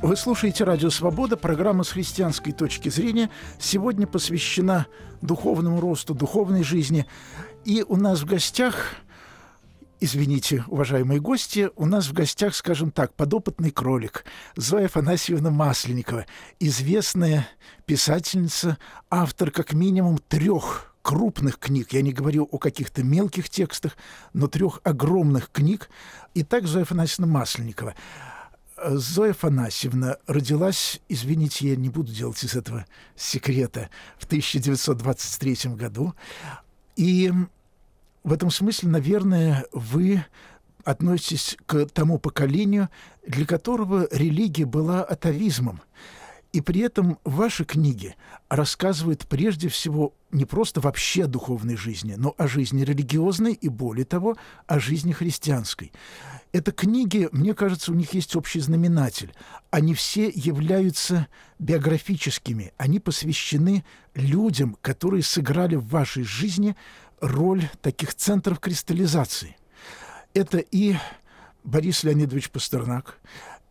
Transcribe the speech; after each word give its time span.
Вы 0.00 0.14
слушаете 0.14 0.62
«Радио 0.62 0.90
Свобода», 0.90 1.36
программа 1.36 1.82
с 1.82 1.90
христианской 1.90 2.52
точки 2.52 2.88
зрения. 2.88 3.30
Сегодня 3.58 4.06
посвящена 4.06 4.86
духовному 5.22 5.80
росту, 5.80 6.14
духовной 6.14 6.62
жизни. 6.62 7.04
И 7.64 7.82
у 7.82 7.96
нас 7.96 8.20
в 8.20 8.24
гостях, 8.24 8.94
извините, 9.98 10.64
уважаемые 10.68 11.20
гости, 11.20 11.70
у 11.74 11.84
нас 11.84 12.06
в 12.06 12.12
гостях, 12.12 12.54
скажем 12.54 12.92
так, 12.92 13.12
подопытный 13.14 13.72
кролик 13.72 14.24
Зоя 14.54 14.84
Афанасьевна 14.84 15.50
Масленникова, 15.50 16.26
известная 16.60 17.48
писательница, 17.84 18.78
автор 19.10 19.50
как 19.50 19.72
минимум 19.72 20.18
трех 20.28 20.94
крупных 21.02 21.58
книг, 21.58 21.92
я 21.92 22.02
не 22.02 22.12
говорю 22.12 22.48
о 22.52 22.58
каких-то 22.58 23.02
мелких 23.02 23.50
текстах, 23.50 23.96
но 24.32 24.46
трех 24.46 24.80
огромных 24.84 25.50
книг. 25.50 25.90
Итак, 26.34 26.68
Зоя 26.68 26.84
Афанасьевна 26.84 27.26
Масленникова– 27.32 27.96
Зоя 28.84 29.32
Фанасьевна 29.32 30.18
родилась, 30.26 31.00
извините, 31.08 31.70
я 31.70 31.76
не 31.76 31.88
буду 31.88 32.12
делать 32.12 32.42
из 32.44 32.54
этого 32.54 32.86
секрета, 33.16 33.90
в 34.18 34.24
1923 34.24 35.74
году. 35.74 36.14
И 36.96 37.32
в 38.24 38.32
этом 38.32 38.50
смысле, 38.50 38.90
наверное, 38.90 39.66
вы 39.72 40.24
относитесь 40.84 41.56
к 41.66 41.86
тому 41.86 42.18
поколению, 42.18 42.88
для 43.26 43.46
которого 43.46 44.08
религия 44.10 44.64
была 44.64 45.02
атовизмом. 45.02 45.80
И 46.52 46.62
при 46.62 46.80
этом 46.80 47.18
ваши 47.24 47.64
книги 47.64 48.16
рассказывают 48.48 49.26
прежде 49.26 49.68
всего 49.68 50.14
не 50.30 50.46
просто 50.46 50.80
вообще 50.80 51.24
о 51.24 51.28
духовной 51.28 51.76
жизни, 51.76 52.14
но 52.16 52.34
о 52.38 52.48
жизни 52.48 52.82
религиозной 52.82 53.52
и, 53.52 53.68
более 53.68 54.06
того, 54.06 54.36
о 54.66 54.78
жизни 54.78 55.12
христианской. 55.12 55.92
Это 56.52 56.72
книги, 56.72 57.28
мне 57.32 57.52
кажется, 57.52 57.92
у 57.92 57.94
них 57.94 58.14
есть 58.14 58.34
общий 58.34 58.60
знаменатель. 58.60 59.34
Они 59.70 59.92
все 59.92 60.32
являются 60.34 61.28
биографическими, 61.58 62.72
они 62.78 62.98
посвящены 62.98 63.84
людям, 64.14 64.78
которые 64.80 65.22
сыграли 65.22 65.74
в 65.74 65.88
вашей 65.88 66.22
жизни 66.22 66.74
роль 67.20 67.68
таких 67.82 68.14
центров 68.14 68.58
кристаллизации. 68.60 69.56
Это 70.32 70.58
и 70.58 70.96
Борис 71.62 72.04
Леонидович 72.04 72.50
Пастернак, 72.50 73.18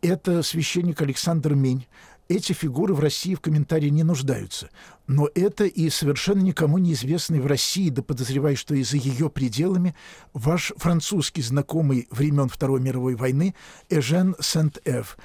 это 0.02 0.44
священник 0.44 1.02
Александр 1.02 1.56
Мень, 1.56 1.88
эти 2.30 2.54
фигуры 2.54 2.94
в 2.94 3.00
России 3.00 3.36
в 3.36 3.42
комментарии 3.42 3.90
не 3.90 4.04
нуждаются. 4.04 4.70
Но 5.08 5.30
это 5.34 5.66
и 5.66 5.90
совершенно 5.90 6.42
никому 6.42 6.78
неизвестный 6.78 7.40
в 7.40 7.48
России, 7.48 7.90
да 7.90 8.02
подозреваю, 8.02 8.58
что 8.58 8.76
и 8.76 8.84
за 8.84 8.98
ее 8.98 9.30
пределами, 9.30 9.96
ваш 10.34 10.74
французский 10.78 11.42
знакомый 11.42 12.08
времен 12.12 12.50
Второй 12.50 12.82
мировой 12.82 13.16
войны 13.16 13.56
Эжен 13.90 14.36
Сент-Эв. 14.40 15.18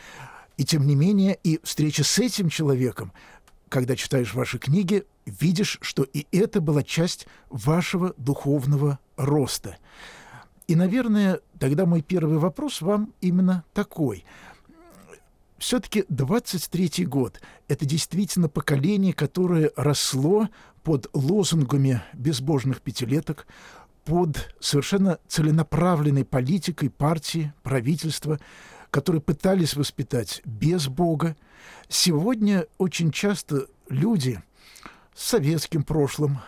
И 0.57 0.65
тем 0.65 0.87
не 0.87 0.95
менее, 0.95 1.39
и 1.43 1.59
встреча 1.65 2.05
с 2.05 2.19
этим 2.19 2.49
человеком, 2.49 3.13
когда 3.69 3.97
читаешь 3.97 4.35
ваши 4.35 4.59
книги, 4.59 5.05
видишь, 5.27 5.79
что 5.81 6.03
и 6.05 6.27
это 6.31 6.61
была 6.61 6.83
часть 6.83 7.27
вашего 7.49 8.15
духовного 8.17 8.99
роста. 9.17 9.77
И, 10.69 10.77
наверное, 10.77 11.41
тогда 11.59 11.87
мой 11.87 12.03
первый 12.03 12.39
вопрос 12.39 12.81
вам 12.81 13.13
именно 13.21 13.65
такой– 13.73 14.25
все-таки 15.63 16.01
23-й 16.11 17.05
год– 17.05 17.41
это 17.69 17.87
действительно 17.87 18.49
поколение, 18.49 19.13
которое 19.13 19.71
росло 19.77 20.49
под 20.83 21.09
лозунгами 21.13 22.03
безбожных 22.15 22.83
пятилеток, 22.83 23.47
под 24.05 24.53
совершенно 24.59 25.21
целенаправленной 25.29 26.25
политикой 26.25 26.91
партии, 26.91 27.53
правительства, 27.63 28.41
которые 28.91 29.23
пытались 29.23 29.77
воспитать 29.77 30.43
без 30.45 30.89
Бога. 30.89 31.37
Сегодня 31.89 32.67
очень 32.79 33.13
часто 33.13 33.69
люди 33.89 34.43
с 35.15 35.29
советским 35.29 35.85
прошлым, 35.85 36.41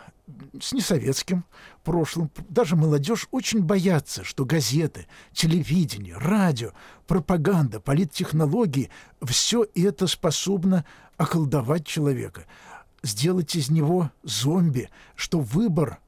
с 0.61 0.73
несоветским 0.73 1.45
прошлым, 1.83 2.31
даже 2.49 2.77
молодежь 2.77 3.29
очень 3.31 3.63
боятся, 3.63 4.25
что 4.25 4.45
газеты, 4.45 5.07
телевидение, 5.33 6.17
радио, 6.17 6.73
пропаганда, 7.07 7.81
политтехнологии– 7.81 8.91
все 9.23 9.67
это 9.75 10.07
способно 10.07 10.85
околдовать 11.17 11.87
человека, 11.87 12.47
сделать 13.03 13.55
из 13.57 13.71
него 13.71 14.11
зомби, 14.23 14.91
что 15.15 15.41
выбор 15.41 15.99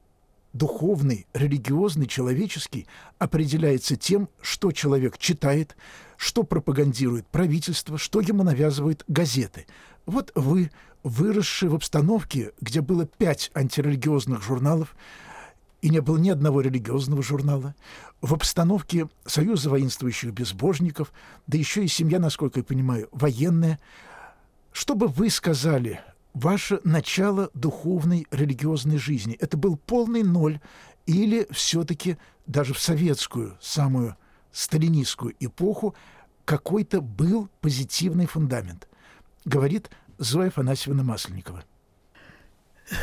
духовный, 0.53 1.27
религиозный, 1.33 2.07
человеческий 2.07 2.87
определяется 3.19 3.95
тем, 3.95 4.29
что 4.41 4.71
человек 4.71 5.17
читает, 5.17 5.75
что 6.17 6.43
пропагандирует 6.43 7.27
правительство, 7.27 7.97
что 7.97 8.21
ему 8.21 8.43
навязывают 8.43 9.03
газеты. 9.07 9.67
Вот 10.05 10.31
вы 10.35 10.71
выросший 11.07 11.69
в 11.69 11.75
обстановке, 11.75 12.51
где 12.61 12.81
было 12.81 13.05
пять 13.05 13.51
антирелигиозных 13.53 14.43
журналов, 14.43 14.95
и 15.81 15.89
не 15.89 16.01
было 16.01 16.17
ни 16.17 16.29
одного 16.29 16.61
религиозного 16.61 17.21
журнала, 17.23 17.75
в 18.21 18.33
обстановке 18.33 19.07
Союза 19.25 19.69
воинствующих 19.69 20.31
безбожников, 20.31 21.13
да 21.45 21.57
еще 21.57 21.83
и 21.85 21.87
семья, 21.87 22.19
насколько 22.19 22.59
я 22.59 22.63
понимаю, 22.63 23.09
военная, 23.11 23.79
что 24.71 24.95
бы 24.95 25.07
вы 25.07 25.29
сказали, 25.29 26.01
ваше 26.33 26.81
начало 26.83 27.49
духовной 27.53 28.27
религиозной 28.31 28.97
жизни, 28.97 29.35
это 29.39 29.57
был 29.57 29.77
полный 29.77 30.23
ноль 30.23 30.59
или 31.05 31.47
все-таки 31.51 32.17
даже 32.45 32.73
в 32.73 32.79
советскую, 32.79 33.57
самую 33.61 34.15
сталинистскую 34.51 35.35
эпоху 35.39 35.95
какой-то 36.45 37.01
был 37.01 37.49
позитивный 37.61 38.25
фундамент? 38.25 38.87
Говорит 39.45 39.89
Зоя 40.17 40.47
Афанасьевна 40.47 41.03
Масленникова. 41.03 41.63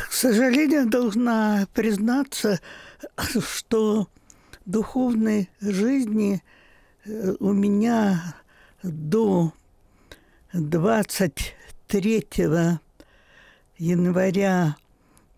К 0.09 0.11
сожалению, 0.11 0.89
должна 0.89 1.67
признаться, 1.73 2.59
что 3.39 4.09
духовной 4.65 5.49
жизни 5.61 6.43
э, 7.05 7.35
у 7.39 7.53
меня 7.53 8.35
до 8.81 9.53
23 10.53 12.27
января 13.77 14.75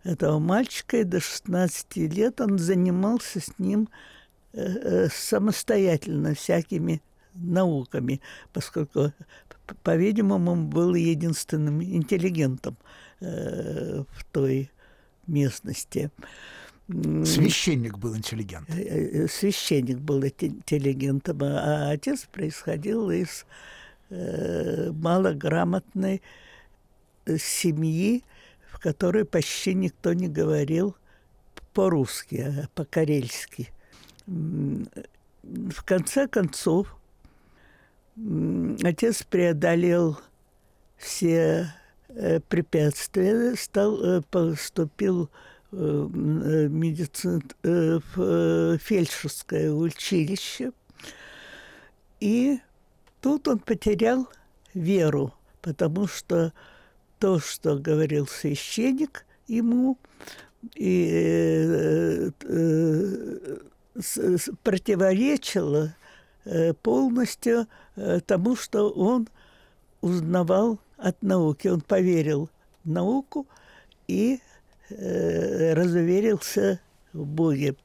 этого 0.04 0.38
мальчика, 0.38 0.98
и 0.98 1.04
до 1.04 1.20
16 1.20 1.96
лет 1.96 2.40
он 2.40 2.58
занимался 2.58 3.40
с 3.40 3.58
ним 3.58 3.88
э, 4.52 4.62
э, 4.62 5.08
самостоятельно 5.08 6.34
всякими 6.34 7.02
науками, 7.34 8.20
поскольку, 8.52 9.12
по-видимому, 9.82 10.52
он 10.52 10.70
был 10.70 10.94
единственным 10.94 11.82
интеллигентом 11.82 12.76
э, 13.20 14.04
в 14.08 14.24
той 14.32 14.70
местности. 15.26 16.10
Священник 16.88 17.98
был 17.98 18.16
интеллигент. 18.16 18.68
Священник 19.30 19.98
был 19.98 20.24
интеллигентом, 20.24 21.42
а 21.42 21.90
отец 21.90 22.26
происходил 22.30 23.10
из 23.10 23.44
малограмотной 24.08 26.22
семьи, 27.38 28.22
в 28.70 28.78
которой 28.78 29.24
почти 29.24 29.74
никто 29.74 30.12
не 30.12 30.28
говорил 30.28 30.94
по-русски, 31.74 32.36
а 32.36 32.68
по-карельски. 32.74 33.72
В 34.26 35.82
конце 35.84 36.28
концов, 36.28 36.96
отец 38.82 39.22
преодолел 39.22 40.18
все 40.96 41.72
э, 42.08 42.40
препятствия, 42.40 43.54
стал, 43.56 44.02
э, 44.02 44.22
поступил 44.30 45.24
э, 45.24 45.26
в, 45.26 45.30
медицин, 45.76 47.42
в 47.62 48.78
фельдшерское 48.78 49.70
училище. 49.70 50.72
И 52.20 52.58
тут 53.20 53.46
он 53.48 53.58
потерял 53.58 54.28
веру, 54.72 55.34
потому 55.60 56.06
что 56.06 56.52
то, 57.18 57.38
что 57.40 57.76
говорил 57.76 58.26
священник 58.26 59.26
ему, 59.46 59.98
и 60.74 61.08
э, 61.12 62.30
э, 62.42 63.56
противоречило 64.62 65.94
э, 66.44 66.72
полностью 66.74 67.66
тому, 68.26 68.56
что 68.56 68.90
он 68.90 69.28
узнавал 70.02 70.78
от 70.98 71.22
науки. 71.22 71.68
Он 71.68 71.80
поверил 71.80 72.50
в 72.84 72.90
науку 72.90 73.46
и 74.06 74.40
разуверился 74.90 76.80
в 77.12 77.24
Боге. 77.24 77.76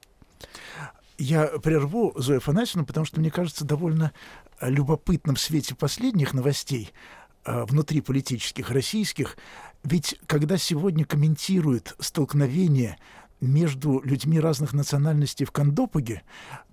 Я 1.17 1.47
прерву 1.47 2.13
Зою 2.15 2.37
Афанасьевну, 2.37 2.85
потому 2.85 3.05
что 3.05 3.19
мне 3.19 3.31
кажется 3.31 3.63
довольно 3.63 4.11
любопытным 4.59 5.35
в 5.35 5.39
свете 5.39 5.75
последних 5.75 6.33
новостей 6.33 6.91
Э, 7.43 7.65
внутри 7.65 8.01
политических 8.01 8.69
российских, 8.69 9.35
ведь 9.83 10.19
когда 10.27 10.57
сегодня 10.57 11.05
комментируют 11.05 11.95
столкновение 11.97 12.99
между 13.39 13.99
людьми 14.03 14.39
разных 14.39 14.73
национальностей 14.73 15.47
в 15.47 15.51
Кандопаге, 15.51 16.21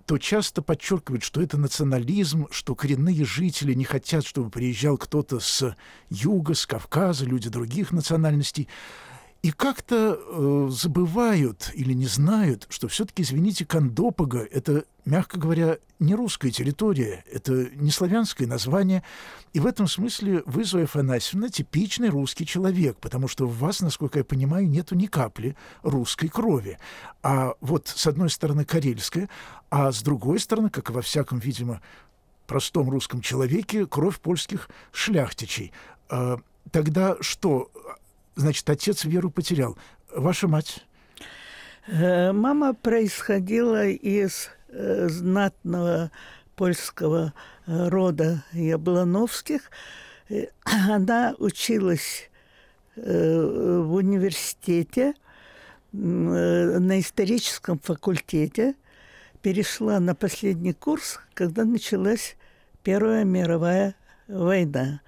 то 0.05 0.19
часто 0.19 0.61
подчеркивают, 0.61 1.23
что 1.23 1.41
это 1.41 1.57
национализм, 1.57 2.45
что 2.51 2.75
коренные 2.75 3.25
жители 3.25 3.73
не 3.73 3.83
хотят, 3.83 4.23
чтобы 4.27 4.51
приезжал 4.51 4.99
кто-то 4.99 5.39
с 5.39 5.75
юга, 6.11 6.53
с 6.53 6.67
Кавказа, 6.67 7.25
люди 7.25 7.49
других 7.49 7.91
национальностей. 7.91 8.67
И 9.41 9.51
как-то 9.51 10.19
э, 10.19 10.67
забывают 10.69 11.71
или 11.73 11.93
не 11.93 12.07
знают, 12.07 12.67
что 12.69 12.89
все-таки, 12.89 13.23
извините, 13.23 13.65
Кандопага– 13.65 14.39
это, 14.51 14.83
мягко 15.05 15.39
говоря, 15.39 15.77
не 15.99 16.13
русская 16.13 16.51
территория, 16.51 17.23
это 17.31 17.69
не 17.75 17.89
славянское 17.89 18.47
название. 18.47 19.01
И 19.53 19.61
в 19.61 19.65
этом 19.65 19.87
смысле 19.87 20.43
вы, 20.45 20.65
Зоя 20.65 20.83
Афанасьевна, 20.83 21.47
типичный 21.47 22.09
русский 22.09 22.45
человек, 22.45 22.97
потому 22.99 23.29
что 23.29 23.45
в 23.45 23.57
вас, 23.59 23.79
насколько 23.79 24.19
я 24.19 24.25
понимаю, 24.25 24.67
нету 24.67 24.95
ни 24.95 25.05
капли 25.05 25.55
русской 25.83 26.27
крови. 26.27 26.77
А 27.23 27.53
вот 27.61 27.87
с 27.87 28.07
одной 28.07 28.29
стороны 28.29 28.65
карельская, 28.65 29.29
а 29.69 29.93
с 29.93 30.01
другой 30.01 30.39
стороны, 30.39 30.69
как 30.69 30.89
и 30.89 30.93
во 30.93 31.01
всяком, 31.01 31.39
видимо, 31.39 31.81
простом 32.45 32.89
русском 32.89 33.21
человеке, 33.21 33.85
кровь 33.85 34.19
польских 34.19 34.69
шляхтичей. 34.91 35.71
А, 36.09 36.39
тогда 36.71 37.15
что, 37.21 37.71
Значит, 38.39 38.69
отец 38.69 39.03
веру 39.03 39.31
потерял. 39.31 39.77
Ваша 40.15 40.47
мать? 40.47 40.85
Э, 41.87 42.31
мама 42.31 42.73
происходила 42.73 43.85
из 43.85 44.49
э, 44.69 45.09
знатного 45.09 46.09
польского 46.55 47.33
э, 47.67 47.89
рода 47.89 48.45
Яблоновских. 48.53 49.69
Она 50.63 51.35
училась 51.37 52.29
в 52.95 53.93
университете 53.93 55.15
на 55.91 56.99
историческом 56.99 57.77
факультете, 57.79 58.75
перешла 59.41 59.99
на 59.99 60.15
последний 60.15 60.73
курс, 60.73 61.19
когда 61.33 61.65
началась 61.65 62.37
Первая 62.83 63.25
мировая 63.25 63.95
война. 64.27 65.01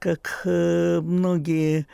Как 0.00 0.42
многие 0.44 1.86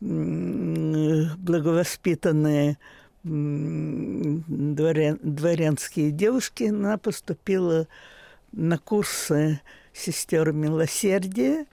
благовоспитанные 0.00 2.78
дворян, 3.22 5.18
дворянские 5.22 6.10
девушки, 6.10 6.64
она 6.64 6.96
поступила 6.96 7.86
на 8.52 8.78
курсы 8.78 9.60
сестер 9.92 10.52
милосердия 10.52 11.66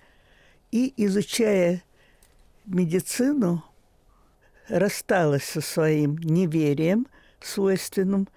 и, 0.72 0.94
изучая 0.98 1.84
медицину, 2.66 3.64
рассталась 4.68 5.46
со 5.46 5.62
своим 5.62 6.18
неверием, 6.18 7.08
свойственным 7.40 8.28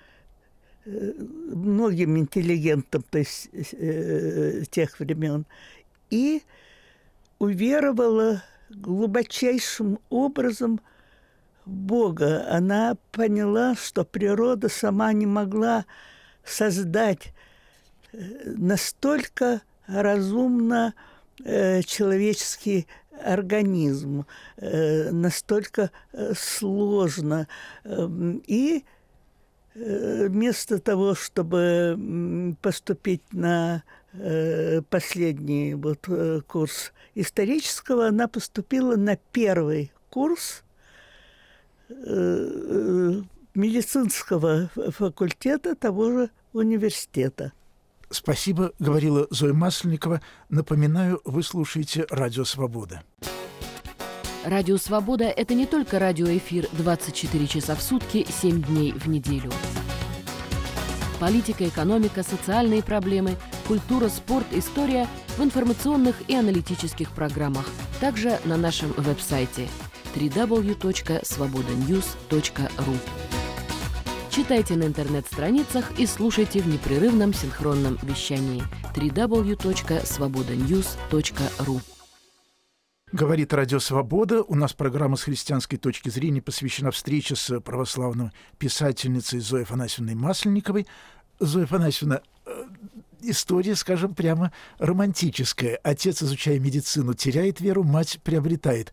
э, 0.84 1.12
многим 1.18 2.16
интеллигентам 2.16 3.02
то 3.10 3.18
есть, 3.18 3.48
э, 3.52 4.62
тех 4.70 5.00
времен, 5.00 5.46
и 6.10 6.44
уверовала 7.40 8.44
глубочайшим 8.70 9.98
образом 10.08 10.80
Бога. 11.66 12.46
Она 12.48 12.96
поняла, 13.12 13.74
что 13.74 14.04
природа 14.04 14.68
сама 14.68 15.12
не 15.12 15.26
могла 15.26 15.84
создать 16.44 17.32
э, 18.12 18.18
настолько 18.44 19.62
разумно 19.86 20.94
э, 21.44 21.82
человеческий 21.82 22.86
организм, 23.22 24.24
э, 24.56 25.10
настолько 25.10 25.90
сложно. 26.34 27.48
Э, 27.84 28.08
и 28.46 28.84
вместо 29.72 30.80
того, 30.80 31.14
чтобы 31.14 32.56
поступить 32.60 33.22
на 33.32 33.84
последний 34.90 35.74
вот 35.74 36.08
э, 36.08 36.40
курс 36.46 36.92
исторического, 37.14 38.08
она 38.08 38.28
поступила 38.28 38.96
на 38.96 39.16
первый 39.16 39.92
курс 40.08 40.62
э, 41.88 41.94
э, 41.96 43.22
медицинского 43.54 44.70
факультета 44.90 45.74
того 45.74 46.10
же 46.10 46.30
университета. 46.52 47.52
Спасибо, 48.10 48.72
говорила 48.80 49.28
Зоя 49.30 49.52
Масленникова. 49.52 50.20
Напоминаю, 50.48 51.20
вы 51.24 51.44
слушаете 51.44 52.06
«Радио 52.10 52.44
Свобода». 52.44 53.02
Радио 54.44 54.78
«Свобода»— 54.78 55.24
это 55.36 55.54
не 55.54 55.66
только 55.66 55.98
радиоэфир 55.98 56.66
24 56.72 57.46
часа 57.46 57.76
в 57.76 57.82
сутки, 57.82 58.26
7 58.28 58.62
дней 58.62 58.92
в 58.92 59.06
неделю. 59.06 59.52
Политика, 61.20 61.68
экономика, 61.68 62.22
социальные 62.22 62.82
проблемы, 62.82 63.36
культура, 63.70 64.08
спорт, 64.08 64.46
история 64.50 65.06
в 65.38 65.44
информационных 65.44 66.28
и 66.28 66.34
аналитических 66.34 67.12
программах. 67.12 67.66
Также 68.00 68.40
на 68.44 68.56
нашем 68.56 68.92
веб-сайте 68.96 69.68
www.svobodanews.ru 70.16 72.96
Читайте 74.28 74.74
на 74.74 74.88
интернет-страницах 74.88 76.00
и 76.00 76.06
слушайте 76.06 76.62
в 76.62 76.66
непрерывном 76.66 77.32
синхронном 77.32 77.96
вещании 78.02 78.64
www.svobodanews.ru 78.96 81.80
Говорит 83.12 83.54
Радио 83.54 83.78
Свобода. 83.78 84.42
У 84.42 84.56
нас 84.56 84.72
программа 84.72 85.14
с 85.14 85.22
христианской 85.22 85.78
точки 85.78 86.08
зрения 86.08 86.42
посвящена 86.42 86.90
встрече 86.90 87.36
с 87.36 87.60
православной 87.60 88.32
писательницей 88.58 89.38
Зоей 89.38 89.62
Афанасьевной 89.62 90.16
Масленниковой. 90.16 90.88
Зоя 91.38 91.62
Афанасьевна, 91.64 92.22
э, 92.46 92.64
история, 93.22 93.74
скажем 93.74 94.14
прямо, 94.14 94.52
романтическая. 94.78 95.78
Отец, 95.82 96.22
изучая 96.22 96.58
медицину, 96.58 97.14
теряет 97.14 97.60
веру, 97.60 97.84
мать 97.84 98.20
приобретает. 98.22 98.92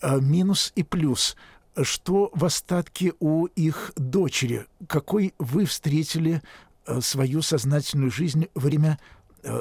Э, 0.00 0.18
минус 0.20 0.72
и 0.74 0.82
плюс. 0.82 1.36
Что 1.82 2.30
в 2.34 2.44
остатке 2.44 3.12
у 3.18 3.46
их 3.46 3.92
дочери? 3.96 4.66
Какой 4.86 5.34
вы 5.38 5.64
встретили 5.64 6.42
э, 6.86 7.00
свою 7.00 7.42
сознательную 7.42 8.10
жизнь 8.10 8.48
во 8.54 8.60
время 8.60 8.98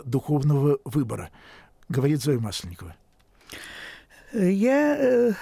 духовного 0.05 0.79
выбора? 0.85 1.29
Говорит 1.89 2.21
Зоя 2.21 2.39
Масленникова. 2.39 2.95
Я 4.33 4.97
э, 4.97 5.33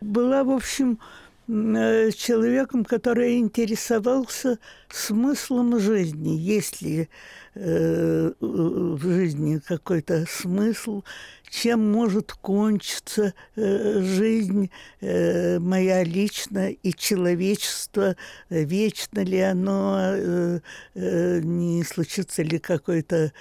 была, 0.00 0.44
в 0.44 0.50
общем, 0.50 0.92
э, 0.92 1.27
человеком, 1.48 2.84
который 2.84 3.38
интересовался 3.38 4.58
смыслом 4.90 5.80
жизни. 5.80 6.36
Есть 6.36 6.82
ли 6.82 7.08
э, 7.54 8.32
в 8.38 9.00
жизни 9.00 9.58
какой-то 9.58 10.26
смысл, 10.28 11.04
чем 11.50 11.90
может 11.90 12.32
кончиться 12.32 13.32
жизнь 13.56 14.70
моя 15.00 16.04
личная 16.04 16.70
и 16.70 16.92
человечество, 16.92 18.16
вечно 18.50 19.20
ли 19.20 19.40
оно, 19.40 20.60
не 20.94 21.82
случится 21.84 22.42
ли 22.42 22.58
какой-то 22.58 23.32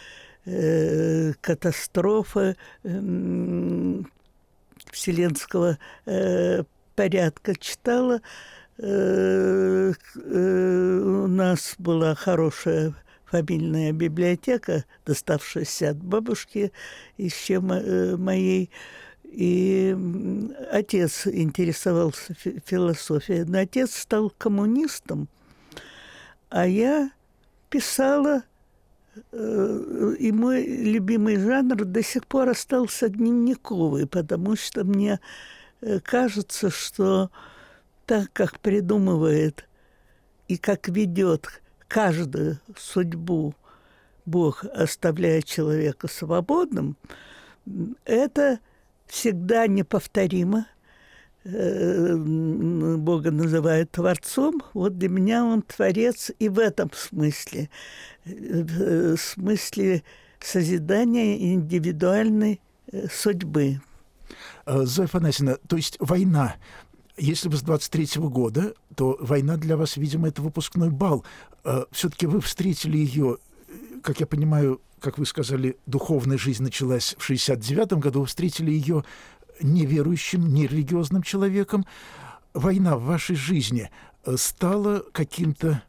катастрофа, 1.41 2.55
вселенского 4.91 5.77
э, 6.05 6.63
порядка 6.97 7.55
читала. 7.55 8.21
Э, 8.79 9.93
э, 10.15 10.99
у 10.99 11.27
нас 11.27 11.75
была 11.77 12.15
хорошая 12.15 12.93
фамильная 13.25 13.91
библиотека, 13.91 14.83
доставшаяся 15.05 15.91
от 15.91 15.97
бабушки 15.97 16.73
еще 17.17 17.53
э, 17.53 18.17
моей. 18.17 18.71
И 19.23 19.95
отец 20.71 21.27
интересовался 21.27 22.33
философией. 22.65 23.43
Но 23.45 23.59
отец 23.59 23.95
стал 23.95 24.33
коммунистом, 24.35 25.27
а 26.49 26.65
я 26.67 27.11
писала 27.69 28.43
и 29.33 30.31
мой 30.31 30.63
любимый 30.63 31.37
жанр 31.37 31.85
до 31.85 32.03
сих 32.03 32.27
пор 32.27 32.49
остался 32.49 33.09
дневниковый, 33.09 34.05
потому 34.07 34.55
что 34.55 34.83
мне 34.83 35.19
кажется, 36.03 36.69
что 36.69 37.29
так, 38.05 38.31
как 38.33 38.59
придумывает 38.59 39.67
и 40.47 40.57
как 40.57 40.87
ведет 40.89 41.61
каждую 41.87 42.59
судьбу 42.77 43.55
Бог, 44.25 44.65
оставляя 44.65 45.41
человека 45.41 46.07
свободным, 46.07 46.97
это 48.05 48.59
всегда 49.07 49.67
неповторимо, 49.67 50.65
Э, 51.49 52.15
Бога 52.97 53.31
называют 53.31 53.91
Творцом, 53.91 54.61
вот 54.73 54.97
для 54.97 55.07
меня 55.07 55.45
Он 55.45 55.61
Творец 55.61 56.29
и 56.39 56.49
в 56.49 56.59
этом 56.59 56.91
смысле, 56.93 57.69
в 58.25 59.15
смысле 59.15 60.03
созидания 60.41 61.53
индивидуальной 61.53 62.59
э, 62.91 63.07
судьбы. 63.09 63.79
Э, 64.67 64.83
Зоя 64.85 65.05
Афанасьевна, 65.05 65.55
то 65.67 65.77
есть 65.77 65.97
война, 65.99 66.57
если 67.17 67.49
вы 67.49 67.57
с 67.57 67.63
23-го 67.63 68.29
года, 68.29 68.73
то 68.95 69.17
война 69.19 69.57
для 69.57 69.77
вас, 69.77 69.97
видимо, 69.97 70.27
это 70.27 70.41
выпускной 70.41 70.91
бал. 70.91 71.25
Все-таки 71.91 72.27
вы 72.27 72.39
встретили 72.41 72.97
ее, 72.97 73.37
как 74.03 74.19
я 74.19 74.27
понимаю, 74.27 74.79
как 74.99 75.17
вы 75.17 75.25
сказали, 75.25 75.77
духовная 75.85 76.37
жизнь 76.37 76.63
началась 76.63 77.15
в 77.17 77.29
69-м 77.29 77.99
году, 77.99 78.21
вы 78.21 78.25
встретили 78.27 78.71
ее 78.71 79.03
неверующим, 79.61 80.53
нерелигиозным 80.53 81.23
человеком, 81.23 81.85
война 82.53 82.97
в 82.97 83.03
вашей 83.03 83.35
жизни 83.35 83.89
э, 84.25 84.35
стала 84.37 85.03
каким-то 85.11 85.83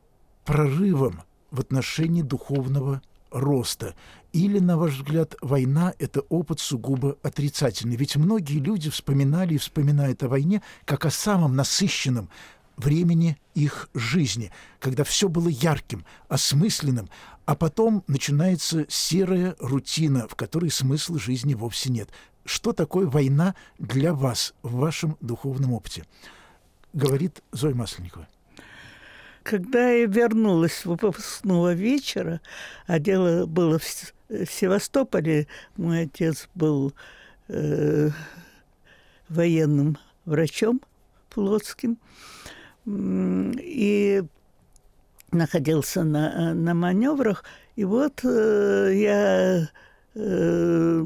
прорывом 0.45 1.23
в 1.51 1.61
отношении 1.61 2.23
духовного 2.23 3.03
роста? 3.31 3.95
Или, 4.39 4.61
на 4.61 4.79
ваш 4.79 4.95
взгляд, 4.95 5.35
война– 5.41 5.93
это 5.99 6.21
опыт 6.21 6.61
сугубо 6.61 7.19
отрицательный? 7.25 7.97
Ведь 7.97 8.15
многие 8.15 8.61
люди 8.61 8.89
вспоминали 8.89 9.55
и 9.55 9.59
вспоминают 9.59 10.23
о 10.23 10.29
войне 10.29 10.63
как 10.85 11.07
о 11.07 11.11
самом 11.11 11.57
насыщенном 11.57 12.31
времени 12.77 13.37
их 13.57 13.91
жизни, 13.95 14.53
когда 14.79 15.03
все 15.03 15.29
было 15.29 15.49
ярким, 15.49 16.05
осмысленным, 16.29 17.09
а 17.47 17.57
потом 17.57 18.05
начинается 18.07 18.87
серая 18.89 19.57
рутина, 19.59 20.29
в 20.29 20.37
которой 20.37 20.71
смысла 20.71 21.19
жизни 21.19 21.55
вовсе 21.55 21.91
нет 21.91 22.09
что 22.45 22.73
такое 22.73 23.07
война 23.07 23.57
для 23.79 24.15
вас 24.15 24.55
в 24.63 24.77
вашем 24.77 25.19
духовном 25.21 25.75
опыте? 25.75 26.05
Говорит 26.95 27.43
Зоя 27.53 27.75
Масленникова. 27.75 28.27
Когда 29.43 29.91
я 29.91 30.07
вернулась 30.07 30.75
с 30.75 30.85
выпускного 30.87 31.75
вечера, 31.75 32.41
а 32.87 32.99
дело 32.99 33.45
было 33.45 33.79
в 33.79 33.85
Севастополе, 34.29 35.47
мой 35.77 36.03
отец 36.03 36.49
был 36.55 36.93
э, 37.49 38.11
военным 39.29 39.99
врачом 40.25 40.81
плотским, 41.31 41.99
и 42.87 44.23
находился 45.31 46.05
на, 46.05 46.55
на 46.55 46.75
маневрах. 46.75 47.45
И 47.77 47.85
вот 47.85 48.21
э, 48.25 48.93
я 48.95 49.71
э, 50.15 51.05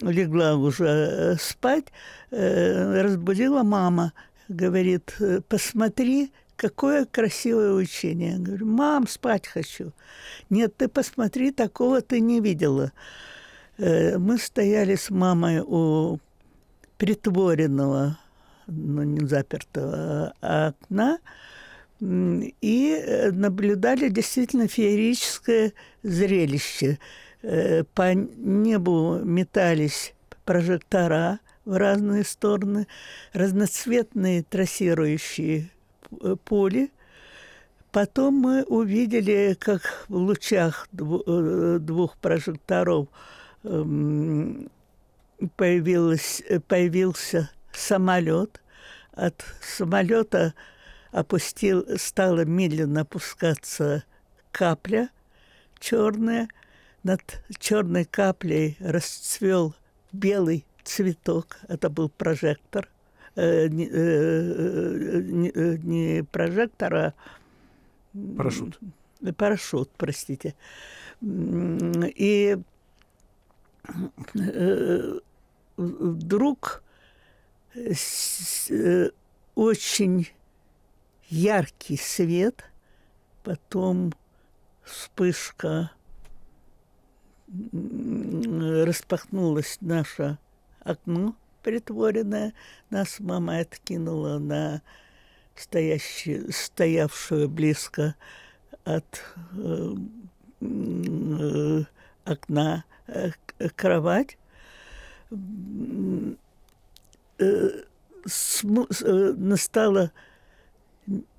легла 0.00 0.56
уже 0.56 0.86
э, 0.86 1.36
спать, 1.38 1.86
э, 2.30 3.02
разбудила 3.02 3.62
мама, 3.62 4.12
говорит, 4.48 5.14
«Э, 5.20 5.40
посмотри, 5.46 6.32
какое 6.56 7.04
красивое 7.04 7.72
учение. 7.72 8.32
Я 8.32 8.38
говорю, 8.38 8.66
мам, 8.66 9.06
спать 9.06 9.46
хочу. 9.46 9.92
Нет, 10.50 10.76
ты 10.76 10.88
посмотри, 10.88 11.50
такого 11.50 12.00
ты 12.00 12.20
не 12.20 12.40
видела. 12.40 12.92
Мы 13.78 14.38
стояли 14.38 14.94
с 14.94 15.10
мамой 15.10 15.60
у 15.60 16.18
притворенного, 16.96 18.18
ну, 18.66 19.02
не 19.02 19.26
запертого 19.26 20.32
а 20.40 20.68
окна, 20.68 21.18
и 22.00 23.28
наблюдали 23.32 24.08
действительно 24.08 24.66
феерическое 24.66 25.72
зрелище– 26.02 26.98
Э, 27.48 27.84
по 27.94 28.12
небу 28.12 29.20
метались 29.22 30.14
прожектора 30.44 31.38
в 31.64 31.76
разные 31.76 32.24
стороны, 32.24 32.88
разноцветные 33.32 34.42
трассирующие 34.42 35.60
э, 35.60 35.66
поле. 36.44 36.90
Потом 37.92 38.34
мы 38.34 38.62
увидели, 38.64 39.56
как 39.58 40.04
в 40.08 40.16
лучах 40.16 40.88
э, 40.92 41.78
двух 41.80 42.16
прожекторов 42.18 43.08
эм, 43.64 44.70
появилось, 45.56 46.42
появился 46.68 47.50
самолет. 47.72 48.60
От 49.12 49.44
самолета 49.62 50.54
опустил, 51.10 51.86
стала 51.96 52.44
медленно 52.44 53.02
опускаться 53.02 54.04
капля 54.52 55.08
черная– 55.80 56.48
над 57.06 57.40
черной 57.60 58.04
каплей 58.04 58.76
расцвел 58.80 59.76
белый 60.10 60.66
цветок. 60.82 61.58
Это 61.68 61.88
был 61.88 62.08
прожектор. 62.08 62.88
Э, 63.36 63.68
не, 63.68 63.86
э, 63.86 65.20
не, 65.20 66.20
э, 66.20 66.24
прожектор, 66.24 66.94
а... 66.94 67.14
Парашют. 68.36 68.80
Парашют, 69.36 69.90
простите. 69.98 70.54
И 71.20 72.56
э, 74.34 75.20
вдруг 75.76 76.82
э, 77.74 79.10
очень 79.54 80.28
яркий 81.28 81.98
свет, 81.98 82.64
потом 83.44 84.14
вспышка 84.82 85.90
распахнулось 87.82 89.76
наше 89.82 90.38
окно 90.80 91.36
притворенное, 91.66 92.54
нас 92.90 93.18
мама 93.18 93.58
откинула 93.58 94.38
на 94.38 94.82
стоящую, 95.56 96.52
стоявшую 96.52 97.48
близко 97.48 98.14
от 98.84 99.20
э, 99.56 99.94
э, 100.60 101.82
окна 102.24 102.84
э, 103.08 103.32
кровать. 103.74 104.38
настала 108.92 110.12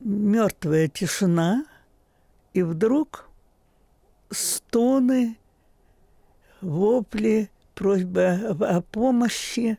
мертвая 0.02 0.90
тишина, 0.90 1.66
и 2.54 2.64
вдруг 2.64 3.30
стоны, 4.30 5.38
вопли, 6.60 7.50
просьба 7.76 8.34
о 8.60 8.82
помощи. 8.82 9.78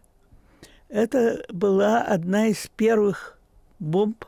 Это 0.89 1.45
была 1.53 2.03
одна 2.03 2.47
из 2.47 2.67
первых 2.69 3.39
бомб 3.79 4.25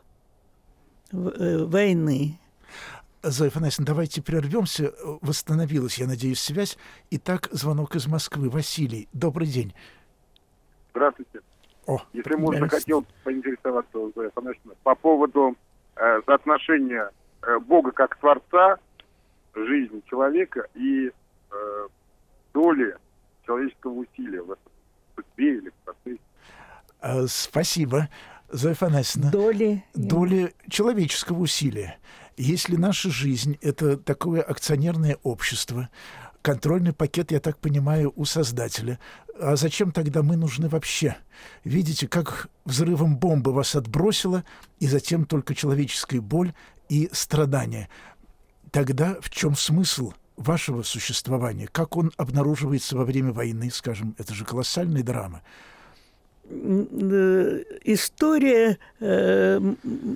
э, 1.11 1.65
войны. 1.65 2.37
Зоя 3.23 3.49
Афанасьевна, 3.49 3.87
давайте 3.87 4.21
прервемся. 4.21 4.93
Восстановилась, 5.21 5.97
я 5.97 6.07
надеюсь, 6.07 6.39
связь. 6.39 6.77
Итак, 7.09 7.49
звонок 7.51 7.95
из 7.95 8.07
Москвы. 8.07 8.49
Василий, 8.49 9.07
добрый 9.11 9.47
день. 9.47 9.73
Здравствуйте. 10.91 11.41
О, 11.87 11.99
Если 12.13 12.35
можно, 12.35 12.69
хотел 12.69 13.05
поинтересоваться, 13.23 14.11
Зоя 14.15 14.27
Афанасьевна, 14.27 14.75
по 14.83 14.93
поводу 14.93 15.55
э, 15.95 16.21
соотношения 16.27 17.09
э, 17.41 17.59
Бога 17.59 17.91
как 17.91 18.17
Творца, 18.17 18.77
жизни 19.55 20.01
человека 20.07 20.67
и 20.75 21.09
э, 21.51 21.87
доли 22.53 22.95
человеческого 23.45 23.93
усилия 23.93 24.41
в 24.43 24.51
этом 24.51 24.71
судьбе 25.15 25.57
или 25.57 25.69
в 25.69 25.73
процессе. 25.85 26.19
А, 27.01 27.25
спасибо. 27.27 28.09
Зоя 28.51 28.73
Афанасьевна. 28.73 29.31
Доли. 29.31 29.83
Доли 29.95 30.53
человеческого 30.69 31.39
усилия. 31.39 31.97
Если 32.37 32.75
наша 32.75 33.09
жизнь— 33.09 33.57
это 33.61 33.97
такое 33.97 34.41
акционерное 34.41 35.17
общество, 35.23 35.89
контрольный 36.41 36.93
пакет, 36.93 37.31
я 37.31 37.39
так 37.39 37.57
понимаю, 37.57 38.13
у 38.15 38.25
создателя. 38.25 38.99
А 39.39 39.55
зачем 39.55 39.91
тогда 39.91 40.21
мы 40.21 40.37
нужны 40.37 40.69
вообще? 40.69 41.17
Видите, 41.63 42.07
как 42.07 42.49
взрывом 42.65 43.17
бомбы 43.17 43.51
вас 43.51 43.75
отбросило, 43.75 44.43
и 44.79 44.87
затем 44.87 45.25
только 45.25 45.55
человеческая 45.55 46.21
боль 46.21 46.53
и 46.87 47.09
страдания. 47.13 47.89
Тогда 48.71 49.17
в 49.21 49.29
чем 49.29 49.55
смысл 49.55 50.13
вашего 50.37 50.83
существования? 50.83 51.67
Как 51.67 51.97
он 51.97 52.11
обнаруживается 52.17 52.95
во 52.95 53.05
время 53.05 53.31
войны, 53.31 53.71
скажем? 53.71 54.15
Это 54.17 54.33
же 54.33 54.45
колоссальная 54.45 55.03
драма. 55.03 55.41
Э, 56.51 57.63
история 57.85 58.77
э, 58.99 59.59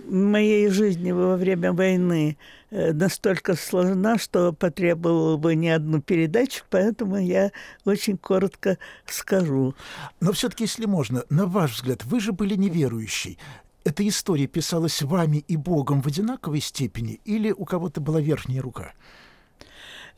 моей 0.10 0.68
жизни 0.70 1.12
во 1.12 1.38
время 1.38 1.72
войны 1.72 2.38
э, 2.72 2.92
настолько 2.92 3.56
сложна, 3.56 4.18
что 4.18 4.52
потребовала 4.52 5.38
бы 5.38 5.56
не 5.56 5.70
одну 5.70 6.02
передачу, 6.02 6.64
поэтому 6.70 7.18
я 7.18 7.52
очень 7.86 8.18
коротко 8.18 8.78
скажу. 9.06 9.76
Но 10.20 10.34
все-таки, 10.34 10.66
если 10.66 10.86
можно, 10.86 11.24
на 11.30 11.46
ваш 11.46 11.76
взгляд, 11.76 12.04
вы 12.04 12.20
же 12.20 12.34
были 12.34 12.56
неверующий. 12.56 13.40
Эта 13.86 14.06
история 14.08 14.48
писалась 14.48 15.02
вами 15.02 15.38
и 15.48 15.56
Богом 15.56 16.02
в 16.02 16.08
одинаковой 16.08 16.60
степени 16.60 17.22
или 17.24 17.52
у 17.52 17.64
кого-то 17.66 18.02
была 18.02 18.20
верхняя 18.20 18.62
рука? 18.62 18.94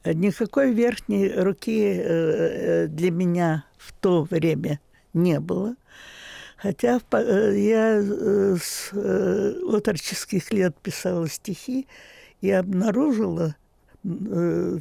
Никакой 0.05 0.73
верхней 0.73 1.29
руки 1.31 2.87
для 2.87 3.11
меня 3.11 3.65
в 3.77 3.91
то 3.91 4.23
время 4.23 4.79
не 5.13 5.39
было. 5.39 5.75
Хотя 6.57 6.99
э, 7.11 7.53
я 7.55 8.01
э, 8.01 8.55
с 8.59 8.89
э, 8.91 9.53
отроческих 9.71 10.51
лет 10.51 10.75
писала 10.77 11.29
стихи 11.29 11.87
и 12.41 12.49
обнаружила 12.51 13.55
много 14.03 14.77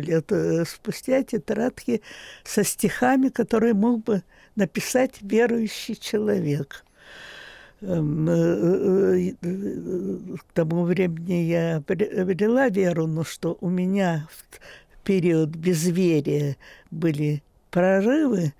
лет 0.00 0.32
спустя 0.66 1.22
тетрадки 1.22 2.02
со 2.42 2.64
стихами, 2.64 3.28
которые 3.28 3.72
мог 3.74 4.02
бы 4.02 4.24
написать 4.56 5.18
верующий 5.20 5.94
человек. 5.94 6.84
Эм, 7.82 8.26
к 10.38 10.52
тому 10.54 10.82
времени 10.84 11.44
я 11.44 11.76
обрела 11.76 12.68
веру, 12.68 13.06
но 13.06 13.22
что 13.22 13.56
у 13.60 13.68
меня 13.68 14.26
в 14.32 15.04
период 15.04 15.50
безверия 15.50 16.56
были 16.90 17.44
прорывы 17.70 18.54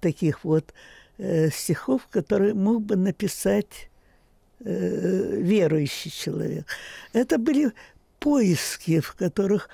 таких 0.00 0.44
вот 0.44 0.72
э, 1.18 1.50
стихов, 1.50 2.06
которые 2.10 2.54
мог 2.54 2.82
бы 2.82 2.96
написать 2.96 3.90
э, 4.60 5.36
верующий 5.40 6.10
человек. 6.10 6.66
Это 7.12 7.38
были 7.38 7.72
поиски, 8.18 9.00
в 9.00 9.14
которых 9.14 9.68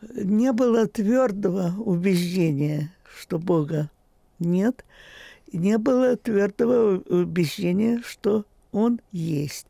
не 0.00 0.52
было 0.52 0.86
твердого 0.86 1.74
убеждения, 1.78 2.92
что 3.18 3.38
Бога 3.38 3.90
нет, 4.38 4.84
не 5.52 5.78
было 5.78 6.16
твердого 6.16 6.98
убеждения, 6.98 8.02
что 8.06 8.44
Он 8.72 9.00
есть. 9.12 9.66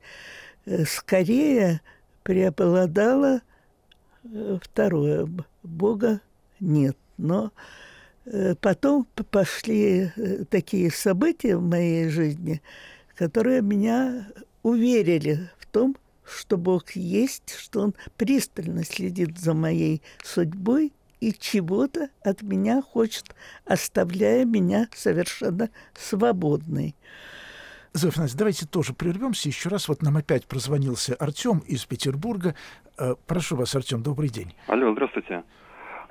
Э, 0.66 0.84
скорее 0.84 1.80
преобладало 2.22 3.42
э, 4.24 4.58
второе– 4.62 5.28
Бога 5.62 6.20
нет. 6.60 6.96
Но 7.18 7.46
э, 7.46 7.50
потом 8.60 9.06
пошли 9.30 10.10
э, 10.16 10.44
такие 10.44 10.90
события 10.90 11.56
в 11.56 11.62
моей 11.62 12.08
жизни, 12.08 12.62
которые 13.16 13.62
меня 13.62 14.28
уверили 14.62 15.50
в 15.58 15.66
том, 15.66 15.96
что 16.24 16.56
Бог 16.56 16.92
есть, 16.92 17.54
что 17.58 17.80
Он 17.80 17.94
пристально 18.16 18.84
следит 18.84 19.38
за 19.38 19.54
моей 19.54 20.02
судьбой 20.22 20.92
и 21.20 21.32
чего-то 21.32 22.10
от 22.24 22.42
меня 22.42 22.82
хочет, 22.82 23.34
оставляя 23.64 24.44
меня 24.44 24.88
совершенно 24.94 25.70
свободной. 25.94 26.94
Зоя 27.92 28.12
давайте 28.34 28.66
тоже 28.66 28.94
прервемся 28.94 29.48
еще 29.48 29.68
раз. 29.68 29.86
Вот 29.88 30.00
нам 30.02 30.16
опять 30.16 30.46
прозвонился 30.46 31.14
Артем 31.14 31.58
из 31.58 31.84
Петербурга. 31.84 32.54
Э, 32.98 33.14
прошу 33.26 33.56
вас, 33.56 33.74
Артем, 33.74 34.02
добрый 34.02 34.30
день. 34.30 34.54
Алло, 34.66 34.92
здравствуйте. 34.92 35.42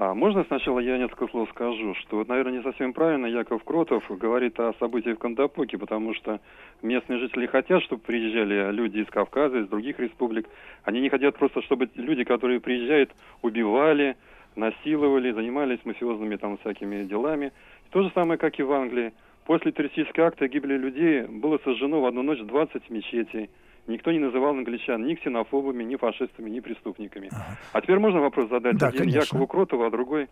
А 0.04 0.16
можно 0.16 0.44
сначала 0.46 0.80
я 0.80 0.98
несколько 0.98 1.28
слов 1.28 1.48
скажу, 1.52 1.94
что, 1.94 2.26
наверное, 2.28 2.58
не 2.58 2.64
совсем 2.64 2.92
правильно 2.92 3.28
Яков 3.28 3.64
Кротов 3.64 4.04
говорит 4.10 4.60
о 4.60 4.74
событиях 4.80 5.18
в 5.18 5.20
Кандапоке, 5.20 5.78
потому 5.78 6.16
что 6.16 6.40
местные 6.82 7.20
жители 7.20 7.46
хотят, 7.46 7.84
чтобы 7.84 8.02
приезжали 8.02 8.72
люди 8.72 8.98
из 8.98 9.06
Кавказа, 9.12 9.60
из 9.60 9.68
других 9.68 10.00
республик. 10.00 10.50
Они 10.86 11.02
не 11.02 11.10
хотят 11.10 11.38
просто, 11.38 11.62
чтобы 11.62 11.88
люди, 11.94 12.24
которые 12.24 12.60
приезжают, 12.60 13.12
убивали, 13.44 14.18
насиловали, 14.56 15.34
занимались 15.34 15.86
мафиозными 15.86 16.36
там 16.36 16.58
всякими 16.58 17.04
делами. 17.04 17.52
То 17.92 18.02
же 18.02 18.10
самое, 18.16 18.40
как 18.40 18.58
и 18.58 18.64
в 18.64 18.72
Англии. 18.72 19.14
После 19.46 19.72
террористического 19.72 20.30
акта 20.30 20.48
гибели 20.48 20.78
людей 20.78 21.28
было 21.28 21.60
сожжено 21.64 22.02
в 22.02 22.08
одну 22.08 22.24
ночь 22.24 22.40
20 22.40 22.90
мечетей. 22.90 23.52
Никто 23.88 24.12
не 24.12 24.20
называл 24.20 24.52
англичан 24.52 25.06
ни 25.06 25.15
ксенофобами, 25.15 25.84
ни 25.84 25.96
фашистами, 25.96 26.50
ни 26.50 26.60
преступниками. 26.60 27.30
Ага. 27.32 27.58
А 27.74 27.82
теперь 27.82 28.00
можно 28.00 28.22
вопрос 28.22 28.50
задать 28.50 28.78
да, 28.78 28.88
один 28.88 29.00
конечно. 29.00 29.20
Якову 29.20 29.48
Кротову, 29.48 29.84
а 29.86 29.89
другой 29.89 30.30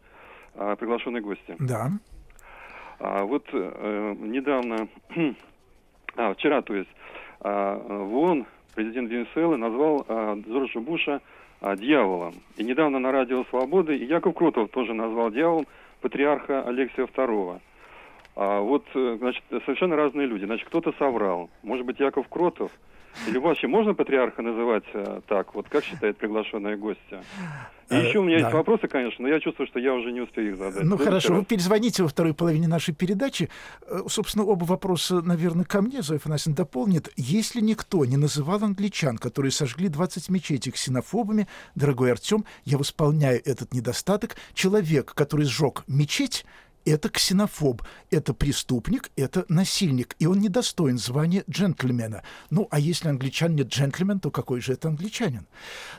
а, 0.55 0.75
приглашенной 0.75 1.21
гости? 1.21 1.55
Да. 1.59 1.89
А, 2.99 3.23
вот 3.23 3.45
э, 3.51 4.15
недавно, 4.19 4.87
а, 6.15 6.33
вчера, 6.33 6.61
то 6.61 6.75
есть, 6.75 6.89
а, 7.41 7.75
в 7.75 8.15
ООН 8.15 8.45
президент 8.75 9.09
Венесуэлы 9.09 9.57
назвал 9.57 10.05
а, 10.07 10.35
Джорджа 10.35 10.79
Буша 10.79 11.21
а, 11.59 11.75
дьяволом. 11.75 12.35
И 12.57 12.63
недавно 12.63 12.99
на 12.99 13.11
радио 13.11 13.43
«Свободы» 13.45 13.97
и 13.97 14.05
Яков 14.05 14.35
Кротов 14.35 14.69
тоже 14.69 14.93
назвал 14.93 15.31
дьяволом 15.31 15.65
патриарха 16.01 16.61
Алексия 16.61 17.05
II. 17.05 17.59
А 18.35 18.59
вот, 18.61 18.85
э, 18.93 19.17
значит, 19.19 19.43
совершенно 19.65 19.95
разные 19.95 20.27
люди. 20.27 20.45
Значит, 20.45 20.67
кто-то 20.67 20.93
соврал. 20.99 21.49
Может 21.63 21.85
быть, 21.85 21.99
Яков 21.99 22.27
Кротов– 22.29 22.71
или 23.27 23.37
вообще 23.37 23.67
можно 23.67 23.93
патриарха 23.93 24.41
называть 24.41 24.85
э, 24.93 25.21
так, 25.27 25.53
вот 25.53 25.67
как 25.69 25.83
считает 25.83 26.17
приглашенная 26.17 26.77
гостья? 26.77 27.21
И 27.89 27.95
э, 27.95 28.07
еще 28.07 28.19
у 28.19 28.23
меня 28.23 28.37
да. 28.37 28.43
есть 28.43 28.53
вопросы, 28.53 28.87
конечно, 28.87 29.23
но 29.23 29.29
я 29.29 29.39
чувствую, 29.39 29.67
что 29.67 29.79
я 29.79 29.93
уже 29.93 30.11
не 30.11 30.21
успею 30.21 30.51
их 30.51 30.57
задать. 30.57 30.83
Ну 30.83 30.97
хорошо, 30.97 31.29
раз. 31.29 31.39
вы 31.39 31.45
перезвоните 31.45 32.03
во 32.03 32.09
второй 32.09 32.33
половине 32.33 32.67
нашей 32.67 32.93
передачи. 32.93 33.49
Э, 33.87 34.01
собственно, 34.07 34.45
оба 34.45 34.63
вопроса, 34.63 35.21
наверное, 35.21 35.65
ко 35.65 35.81
мне, 35.81 36.01
Зоя 36.01 36.19
Фанасин 36.19 36.53
дополнит. 36.53 37.11
Если 37.17 37.61
никто 37.61 38.05
не 38.05 38.17
называл 38.17 38.63
англичан, 38.63 39.17
которые 39.17 39.51
сожгли 39.51 39.89
20 39.89 40.29
мечетей 40.29 40.71
ксенофобами, 40.71 41.47
дорогой 41.75 42.11
Артем, 42.11 42.45
я 42.65 42.77
восполняю 42.77 43.41
этот 43.43 43.73
недостаток. 43.73 44.35
Человек, 44.53 45.13
который 45.15 45.45
сжег 45.45 45.83
мечеть, 45.87 46.45
это 46.85 47.09
ксенофоб, 47.09 47.83
это 48.11 48.33
преступник, 48.33 49.11
это 49.15 49.45
насильник, 49.49 50.15
и 50.19 50.25
он 50.25 50.39
недостоин 50.39 50.97
звания 50.97 51.43
джентльмена. 51.49 52.23
Ну, 52.49 52.67
а 52.71 52.79
если 52.79 53.09
англичанин 53.09 53.55
не 53.57 53.63
джентльмен, 53.63 54.19
то 54.19 54.31
какой 54.31 54.61
же 54.61 54.73
это 54.73 54.87
англичанин? 54.87 55.47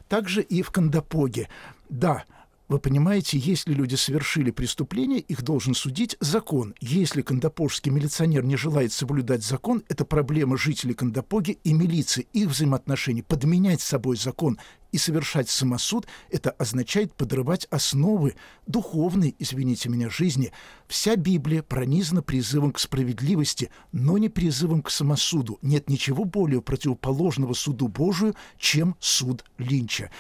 Также 0.09 0.43
и 0.43 0.63
в 0.63 0.71
Кандапоге. 0.71 1.49
Да, 1.89 2.25
вы 2.71 2.79
понимаете, 2.79 3.37
если 3.37 3.75
люди 3.75 3.97
совершили 3.97 4.53
преступление, 4.53 5.19
их 5.19 5.43
должен 5.43 5.75
судить 5.75 6.17
закон. 6.21 6.73
Если 6.81 7.21
кандапожский 7.21 7.91
милиционер 7.91 8.45
не 8.45 8.57
желает 8.57 8.93
соблюдать 8.93 9.43
закон, 9.43 9.83
это 9.89 10.05
проблема 10.05 10.57
жителей 10.57 10.95
Кандапоги 10.95 11.59
и 11.65 11.73
милиции, 11.73 12.29
их 12.33 12.47
взаимоотношений. 12.47 13.23
Подменять 13.23 13.81
собой 13.81 14.17
закон 14.17 14.57
И 14.93 14.99
совершать 14.99 15.49
самосуд– 15.49 16.07
это 16.31 16.51
означает 16.51 17.15
подрывать 17.15 17.67
основы 17.71 18.35
духовной, 18.67 19.35
извините 19.39 19.89
меня, 19.89 20.11
жизни. 20.11 20.53
Вся 20.89 21.17
Библия 21.17 21.63
пронизана 21.63 22.23
призывом 22.23 22.73
к 22.73 22.79
справедливости, 22.79 23.71
но 23.93 24.19
не 24.19 24.29
призывом 24.29 24.83
к 24.83 24.91
самосуду. 24.91 25.59
Нет 25.63 25.89
ничего 25.89 26.25
более 26.25 26.61
противоположного 26.61 27.55
суду 27.55 27.89
Божию, 27.89 28.35
чем 28.59 28.97
суд 28.99 29.45
Линча. 29.59 30.11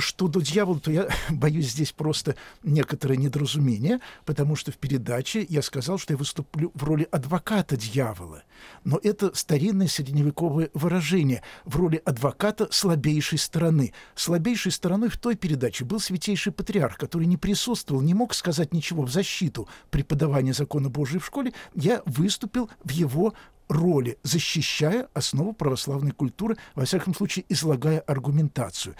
Что 0.00 0.28
до 0.28 0.40
дьявола, 0.40 0.80
то 0.80 0.90
я 0.90 1.08
боюсь 1.30 1.70
здесь 1.70 1.92
просто 1.92 2.36
некоторое 2.62 3.16
недоразумение, 3.16 4.00
потому 4.24 4.56
что 4.56 4.72
в 4.72 4.76
передаче 4.76 5.46
я 5.48 5.62
сказал, 5.62 5.98
что 5.98 6.12
я 6.12 6.16
выступлю 6.16 6.72
в 6.74 6.82
роли 6.84 7.06
адвоката 7.10 7.76
дьявола. 7.76 8.42
Но 8.84 8.98
это 9.02 9.34
старинное 9.34 9.86
средневековое 9.86 10.70
выражение 10.74 11.42
в 11.64 11.76
роли 11.76 12.02
адвоката 12.04 12.68
слабейшей 12.70 13.38
стороны. 13.38 13.92
Слабейшей 14.14 14.72
стороной 14.72 15.08
в 15.08 15.18
той 15.18 15.36
передаче 15.36 15.84
был 15.84 16.00
святейший 16.00 16.52
патриарх, 16.52 16.98
который 16.98 17.26
не 17.26 17.36
присутствовал, 17.36 18.02
не 18.02 18.14
мог 18.14 18.34
сказать 18.34 18.72
ничего 18.72 19.02
в 19.02 19.10
защиту 19.10 19.68
преподавания 19.90 20.52
закона 20.52 20.88
Божия 20.88 21.20
в 21.20 21.26
школе. 21.26 21.52
Я 21.74 22.02
выступил 22.06 22.70
в 22.84 22.90
его 22.90 23.34
роли, 23.70 24.18
защищая 24.24 25.08
основу 25.14 25.52
православной 25.52 26.10
культуры, 26.10 26.56
во 26.74 26.84
всяком 26.84 27.14
случае, 27.14 27.44
излагая 27.48 28.00
аргументацию. 28.00 28.96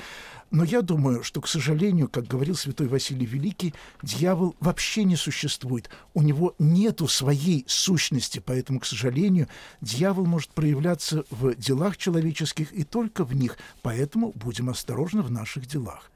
Но 0.53 0.65
я 0.65 0.81
думаю, 0.83 1.23
что, 1.23 1.41
к 1.41 1.49
сожалению, 1.49 2.09
как 2.09 2.27
говорил 2.27 2.55
святой 2.55 2.87
Василий 2.87 3.27
Великий, 3.27 3.75
дьявол 4.03 4.57
вообще 4.61 5.05
не 5.05 5.17
существует. 5.17 5.91
У 6.15 6.23
него 6.23 6.55
нету 6.59 7.09
своей 7.09 7.65
сущности, 7.69 8.39
поэтому, 8.45 8.81
к 8.81 8.87
сожалению, 8.87 9.49
дьявол 9.81 10.27
может 10.27 10.51
проявляться 10.51 11.25
в 11.31 11.55
делах 11.57 11.97
человеческих 11.97 12.73
и 12.73 12.85
только 12.85 13.25
в 13.25 13.35
них. 13.35 13.59
Поэтому 13.83 14.33
будем 14.35 14.71
осторожны 14.71 15.23
в 15.23 15.31
наших 15.31 15.67
делах. 15.67 16.11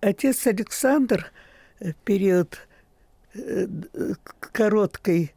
Отец 0.00 0.46
Александр 0.46 1.32
в 1.80 1.94
период 2.04 2.58
э, 3.34 3.66
короткой 4.52 5.34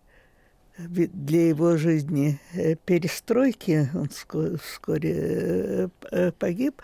для 0.78 1.48
его 1.48 1.78
жизни 1.78 2.40
э, 2.54 2.76
перестройки, 2.76 3.90
он 3.94 4.10
вскоре 4.58 5.90
э, 6.12 6.32
погиб, 6.38 6.82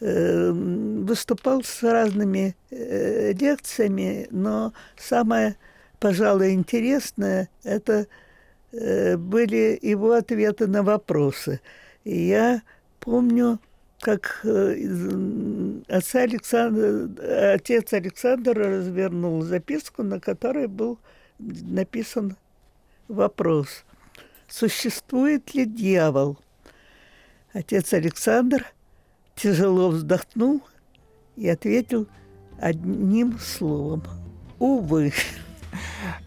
э, 0.00 0.50
выступал 0.50 1.62
с 1.62 1.82
разными 1.82 2.56
лекциями, 2.70 4.28
но 4.30 4.72
самое, 4.96 5.56
пожалуй, 5.98 6.52
интересное– 6.52 7.48
это 7.64 8.06
были 8.72 9.78
его 9.80 10.12
ответы 10.12 10.66
на 10.66 10.82
вопросы. 10.82 11.60
И 12.02 12.26
я 12.26 12.62
помню, 12.98 13.60
как 14.00 14.44
отца 15.88 16.22
Александр, 16.22 17.08
отец 17.52 17.92
Александр 17.92 18.58
развернул 18.58 19.42
записку, 19.42 20.02
на 20.02 20.18
которой 20.18 20.66
был 20.66 20.98
написан 21.38 22.36
вопрос, 23.08 23.84
существует 24.48 25.54
ли 25.54 25.66
дьявол? 25.66 26.38
Отец 27.52 27.92
Александр 27.92 28.66
тяжело 29.36 29.90
вздохнул 29.90 30.62
и 31.36 31.48
ответил 31.48 32.08
одним 32.60 33.38
словом 33.38 34.02
«Увы». 34.58 35.12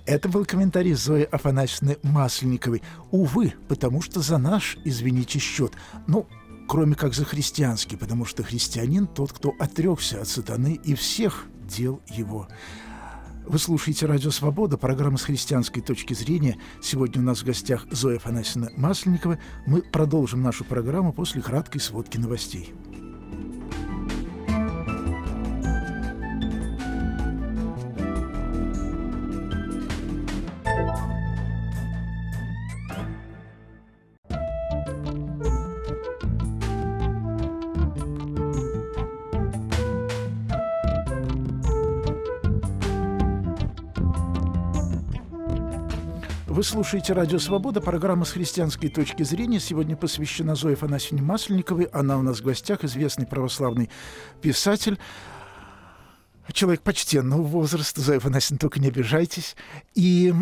Это 0.06 0.30
был 0.30 0.46
комментарий 0.46 0.94
Зои 0.94 1.24
Афанасьевны 1.24 1.98
Масленниковой. 2.04 2.82
Увы, 3.12 3.54
потому 3.68 4.02
что 4.02 4.22
за 4.22 4.38
наш, 4.38 4.78
извините, 4.84 5.40
счет. 5.40 5.74
Ну, 6.08 6.28
кроме 6.68 6.96
как 6.96 7.14
за 7.14 7.26
христианский, 7.26 7.96
потому 7.96 8.26
что 8.26 8.44
христианин 8.44 9.08
тот, 9.08 9.34
кто 9.34 9.54
отрекся 9.60 10.22
от 10.22 10.28
сатаны 10.28 10.80
и 10.84 10.96
всех 10.96 11.46
дел 11.66 12.02
его. 12.08 12.48
Вы 13.48 13.60
слушаете 13.60 14.06
«Радио 14.08 14.30
Свобода», 14.30 14.78
программа 14.78 15.18
с 15.18 15.24
христианской 15.24 15.82
точки 15.82 16.14
зрения. 16.14 16.58
Сегодня 16.82 17.22
у 17.22 17.24
нас 17.24 17.40
в 17.40 17.46
гостях 17.46 17.86
Зоя 17.90 18.20
Фанасьевна 18.20 18.72
Масленникова. 18.76 19.40
Мы 19.66 19.82
продолжим 19.82 20.42
нашу 20.42 20.66
программу 20.66 21.14
после 21.14 21.42
краткой 21.42 21.80
сводки 21.80 22.18
новостей. 22.18 22.74
Вы 46.58 46.64
слушаете 46.64 47.14
«Радио 47.14 47.38
Свобода», 47.38 47.82
программа 47.82 48.26
с 48.26 48.32
христианской 48.32 48.90
точки 48.90 49.22
зрения. 49.22 49.60
Сегодня 49.60 49.96
посвящена 49.96 50.56
Зое 50.56 50.74
Афанасьевне 50.74 51.22
Масленниковой. 51.22 51.84
Она 51.94 52.18
у 52.18 52.24
нас 52.24 52.40
в 52.40 52.44
гостях, 52.44 52.84
известный 52.84 53.28
православный 53.28 53.92
писатель. 54.42 54.98
Человек 56.52 56.82
почтенного 56.82 57.44
возраста, 57.44 58.02
Зоя 58.02 58.18
Афанасьевна, 58.18 58.58
только 58.58 58.80
не 58.80 58.88
обижайтесь. 58.88 59.56
И 59.94 60.34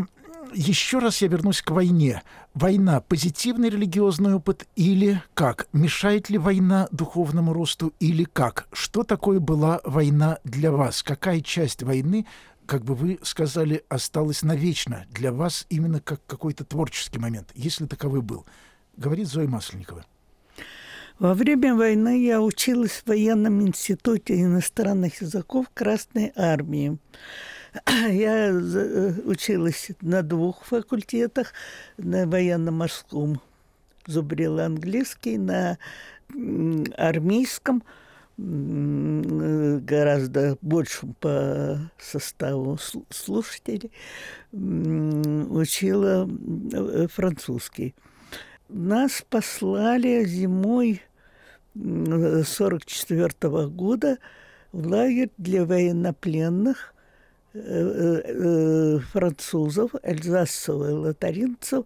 еще 0.54 1.00
раз 1.00 1.22
я 1.22 1.28
вернусь 1.28 1.62
к 1.62 1.72
войне. 1.72 2.22
Война– 2.54 3.02
позитивный 3.10 3.70
религиозный 3.70 4.36
опыт 4.36 4.66
или 4.78 5.22
как? 5.34 5.68
Мешает 5.74 6.30
ли 6.30 6.38
война 6.38 6.88
духовному 6.92 7.52
росту 7.52 7.92
или 8.00 8.24
как? 8.24 8.68
Что 8.72 9.04
такое 9.04 9.42
была 9.42 9.82
война 9.84 10.38
для 10.46 10.72
вас? 10.72 11.04
Какая 11.04 11.42
часть 11.42 11.84
войны 11.84 12.26
как 12.66 12.84
бы 12.84 12.96
вы 12.96 13.20
сказали, 13.22 13.84
осталось 13.90 14.44
навечно 14.44 15.06
для 15.12 15.32
вас 15.32 15.66
именно 15.70 16.00
как 16.00 16.26
какой-то 16.26 16.64
творческий 16.64 17.20
момент, 17.20 17.52
если 17.56 17.86
таковой 17.86 18.22
был, 18.22 18.46
говорит 18.98 19.28
Зоя 19.28 19.48
Масленникова. 19.48 20.06
Во 21.20 21.34
время 21.34 21.76
войны 21.76 22.22
я 22.24 22.42
училась 22.42 22.92
в 23.04 23.08
военном 23.08 23.62
институте 23.62 24.42
иностранных 24.42 25.22
языков 25.22 25.68
Красной 25.74 26.34
Армии. 26.36 26.98
Я 27.88 28.50
э, 28.50 29.14
училась 29.24 29.92
на 30.02 30.24
двух 30.24 30.66
факультетах, 30.66 31.54
на 31.98 32.28
военно-морском 32.28 33.40
зубрила 34.06 34.66
английский, 34.66 35.38
на 35.38 35.78
армейском– 36.98 37.84
гораздо 38.38 40.58
большим 40.62 41.14
по 41.14 41.90
составу 41.98 42.78
слушателей, 43.10 43.92
учила 44.52 46.30
э, 46.74 47.08
французский. 47.08 47.96
Нас 48.68 49.24
послали 49.30 50.26
зимой 50.26 51.02
1944 51.76 53.30
-го 53.42 53.70
года 53.70 54.18
в 54.74 54.88
лагерь 54.88 55.30
для 55.38 55.66
военнопленных 55.66 56.94
э, 57.54 57.60
э, 57.62 59.00
французов, 59.14 59.92
эльзасцев 60.04 60.76
и 60.76 60.92
лотаринцев 60.92 61.86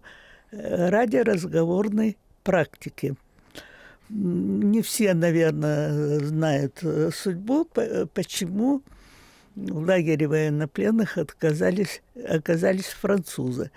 ради 0.50 1.18
разговорной 1.18 2.16
практики– 2.42 3.14
не 4.10 4.82
все, 4.82 5.14
наверное, 5.14 6.18
знают 6.20 6.78
э, 6.82 7.10
судьбу, 7.12 7.66
почему 8.12 8.82
в 9.54 9.86
лагере 9.86 10.26
военнопленных 10.26 11.16
отказались, 11.16 12.02
оказались 12.28 12.86
французы. 12.86 13.70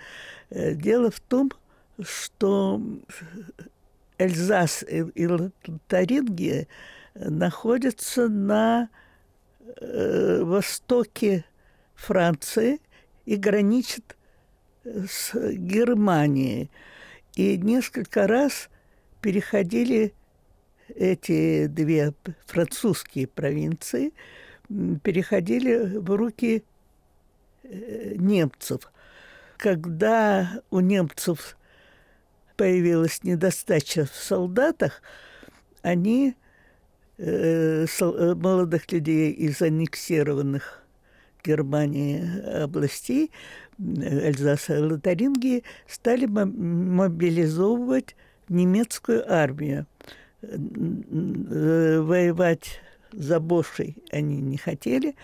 Э, 0.50 0.74
дело 0.74 1.10
в 1.10 1.20
том, 1.20 1.52
что 2.00 2.82
Эльзас 4.18 4.84
и 4.88 5.26
Лотарингия 5.26 6.66
находятся 7.14 8.28
на 8.28 8.88
э, 9.80 10.42
востоке 10.42 11.44
Франции 11.94 12.80
и 13.24 13.36
граничат 13.36 14.16
с 14.84 15.32
Германией. 15.34 16.70
И 17.36 17.56
несколько 17.56 18.26
раз 18.26 18.68
переходили 19.20 20.12
эти 20.88 21.66
две 21.66 22.12
французские 22.46 23.26
провинции 23.26 24.12
переходили 25.02 25.98
в 25.98 26.10
руки 26.16 26.64
э, 27.62 28.14
немцев. 28.16 28.90
Когда 29.56 30.62
у 30.70 30.80
немцев 30.80 31.56
появилась 32.56 33.22
недостача 33.24 34.04
в 34.06 34.14
солдатах, 34.14 35.02
они 35.82 36.34
э, 37.18 37.86
э, 37.86 38.34
молодых 38.34 38.90
людей 38.92 39.32
из 39.32 39.60
аннексированных 39.62 40.82
Германии 41.44 42.40
областей, 42.62 43.30
Эльзаса 43.78 44.76
и 44.76 44.80
Лотарингии, 44.80 45.62
стали 45.86 46.26
мобилизовывать 46.26 48.16
немецкую 48.48 49.30
армию. 49.30 49.86
Воевать 52.00 52.80
за 53.12 53.40
Бошей 53.40 53.96
они 54.10 54.40
не 54.40 54.56
хотели, 54.56 55.14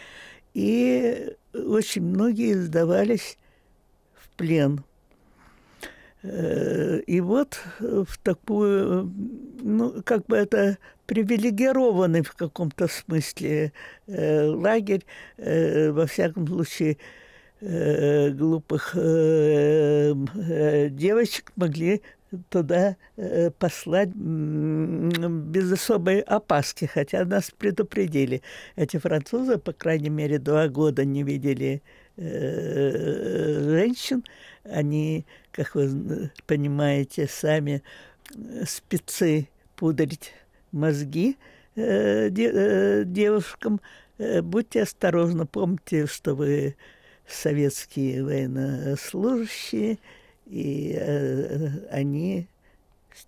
и 0.54 1.34
очень 1.52 2.02
многие 2.02 2.54
сдавались 2.54 3.38
в 4.14 4.28
плен. 4.36 4.84
И 6.22 7.22
вот 7.22 7.58
в 7.80 8.18
такую, 8.22 9.10
ну, 9.62 10.02
как 10.04 10.26
бы 10.26 10.36
это 10.36 10.76
привилегированный 11.10 12.22
в 12.22 12.36
каком-то 12.36 12.86
смысле 12.86 13.72
э, 14.06 14.44
лагерь, 14.44 15.04
э, 15.38 15.90
во 15.90 16.06
всяком 16.06 16.46
случае, 16.46 16.98
э, 17.60 18.30
глупых 18.30 18.92
э, 18.94 20.14
э, 20.14 20.88
девочек 20.88 21.50
могли 21.56 22.02
туда 22.48 22.96
э, 23.16 23.50
послать 23.50 24.10
без 24.10 25.72
особой 25.72 26.20
опаски, 26.20 26.84
хотя 26.84 27.24
нас 27.24 27.50
предупредили. 27.50 28.42
Эти 28.76 28.98
французы, 28.98 29.58
по 29.58 29.72
крайней 29.72 30.10
мере, 30.10 30.38
два 30.38 30.68
года 30.68 31.04
не 31.04 31.22
видели 31.22 31.82
э, 32.16 33.60
женщин. 33.62 34.24
Они, 34.64 35.26
как 35.50 35.74
вы 35.74 36.30
понимаете, 36.46 37.26
сами 37.26 37.82
спецы 38.64 39.48
пудрить 39.76 40.32
мозги 40.72 41.36
э, 41.74 42.30
де, 42.30 43.04
девушкам. 43.04 43.80
Будьте 44.42 44.82
осторожны, 44.82 45.46
помните, 45.46 46.06
что 46.06 46.34
вы 46.34 46.76
советские 47.26 48.22
военнослужащие– 48.22 49.98
и 50.50 50.96
э, 50.98 51.86
они 51.90 52.48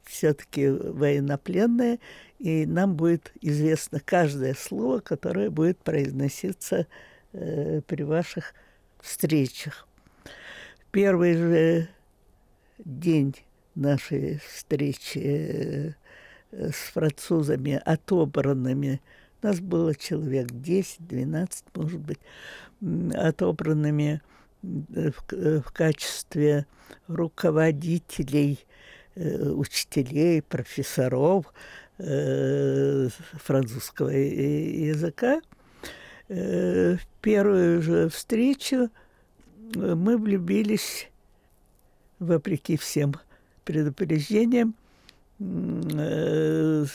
все-таки 0.05 0.69
военнопленные, 0.69 2.01
и 2.39 2.67
нам 2.67 2.97
будет 2.97 3.33
известно 3.41 4.01
каждое 4.01 4.55
слово, 4.55 4.99
которое 4.99 5.49
будет 5.51 5.79
произноситься 5.79 6.87
э, 7.33 7.81
при 7.87 8.03
ваших 8.03 8.55
встречах. 9.01 9.87
Первый 10.91 11.35
же 11.35 11.89
день 12.79 13.37
нашей 13.77 14.39
встречи 14.39 15.19
э, 15.19 15.93
с 16.51 16.91
французами, 16.93 17.81
отобранными, 17.85 19.01
нас 19.43 19.61
было 19.61 19.95
человек 19.95 20.51
10-12, 20.51 21.65
может 21.75 22.01
быть, 22.01 22.21
отобранными 23.15 24.23
в, 24.63 25.15
в 25.31 25.73
качестве 25.73 26.67
руководителей, 27.09 28.65
э, 29.15 29.49
учителей, 29.51 30.43
профессоров 30.43 31.53
э, 31.99 33.09
французского 33.35 34.09
языка. 34.09 35.41
Э, 36.29 36.97
в 36.97 37.07
первую 37.21 37.83
же 37.83 38.09
встречу 38.09 38.91
мы 39.75 40.17
влюбились, 40.19 41.09
вопреки 42.19 42.77
всем 42.77 43.15
предупреждениям, 43.65 44.75
я 45.39 46.87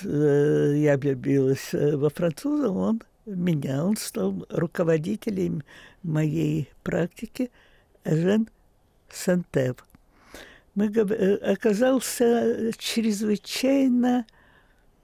влюбилась 0.98 1.74
во 1.74 2.10
француза, 2.10 2.70
он 2.70 3.02
меня, 3.36 3.84
он 3.84 3.98
стал 3.98 4.46
руководителем 4.50 5.64
моей 6.04 6.70
практики 6.84 7.52
Жен 8.06 8.48
Сантев. 9.10 9.76
Мы, 10.76 10.88
э, 10.88 11.36
оказался 11.38 12.72
чрезвычайно 12.78 14.26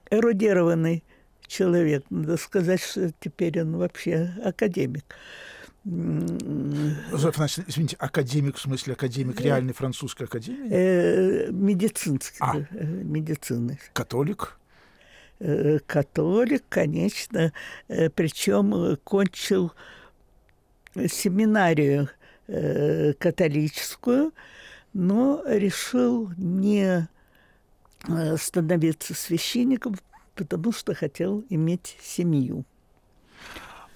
эрудированный 0.10 1.04
человек. 1.48 2.06
Надо 2.10 2.38
сказать, 2.38 2.82
что 2.82 3.12
теперь 3.20 3.62
он 3.62 3.78
вообще 3.78 4.34
академик. 4.44 5.04
Зоя 5.84 7.34
извините, 7.68 7.98
академик 8.00 8.56
в 8.56 8.62
смысле 8.62 8.94
академик 8.94 9.42
реальной 9.42 9.74
французской 9.74 10.24
академии? 10.24 10.70
Э, 10.72 11.52
медицинский, 11.52 12.38
а. 12.40 12.56
Э, 12.56 12.86
медицины. 12.86 13.80
Католик? 13.92 14.58
Католик, 15.86 16.64
конечно, 16.70 17.52
причем 17.88 18.98
кончил 19.04 19.74
семинарию 20.96 22.10
э, 22.48 23.14
католическую, 23.14 24.34
но 24.94 25.42
решил 25.46 26.32
не 26.38 27.08
э, 28.08 28.38
становиться 28.38 29.14
священником, 29.14 29.96
потому 30.36 30.72
что 30.72 30.94
хотел 30.94 31.44
иметь 31.50 31.98
семью. 32.02 32.66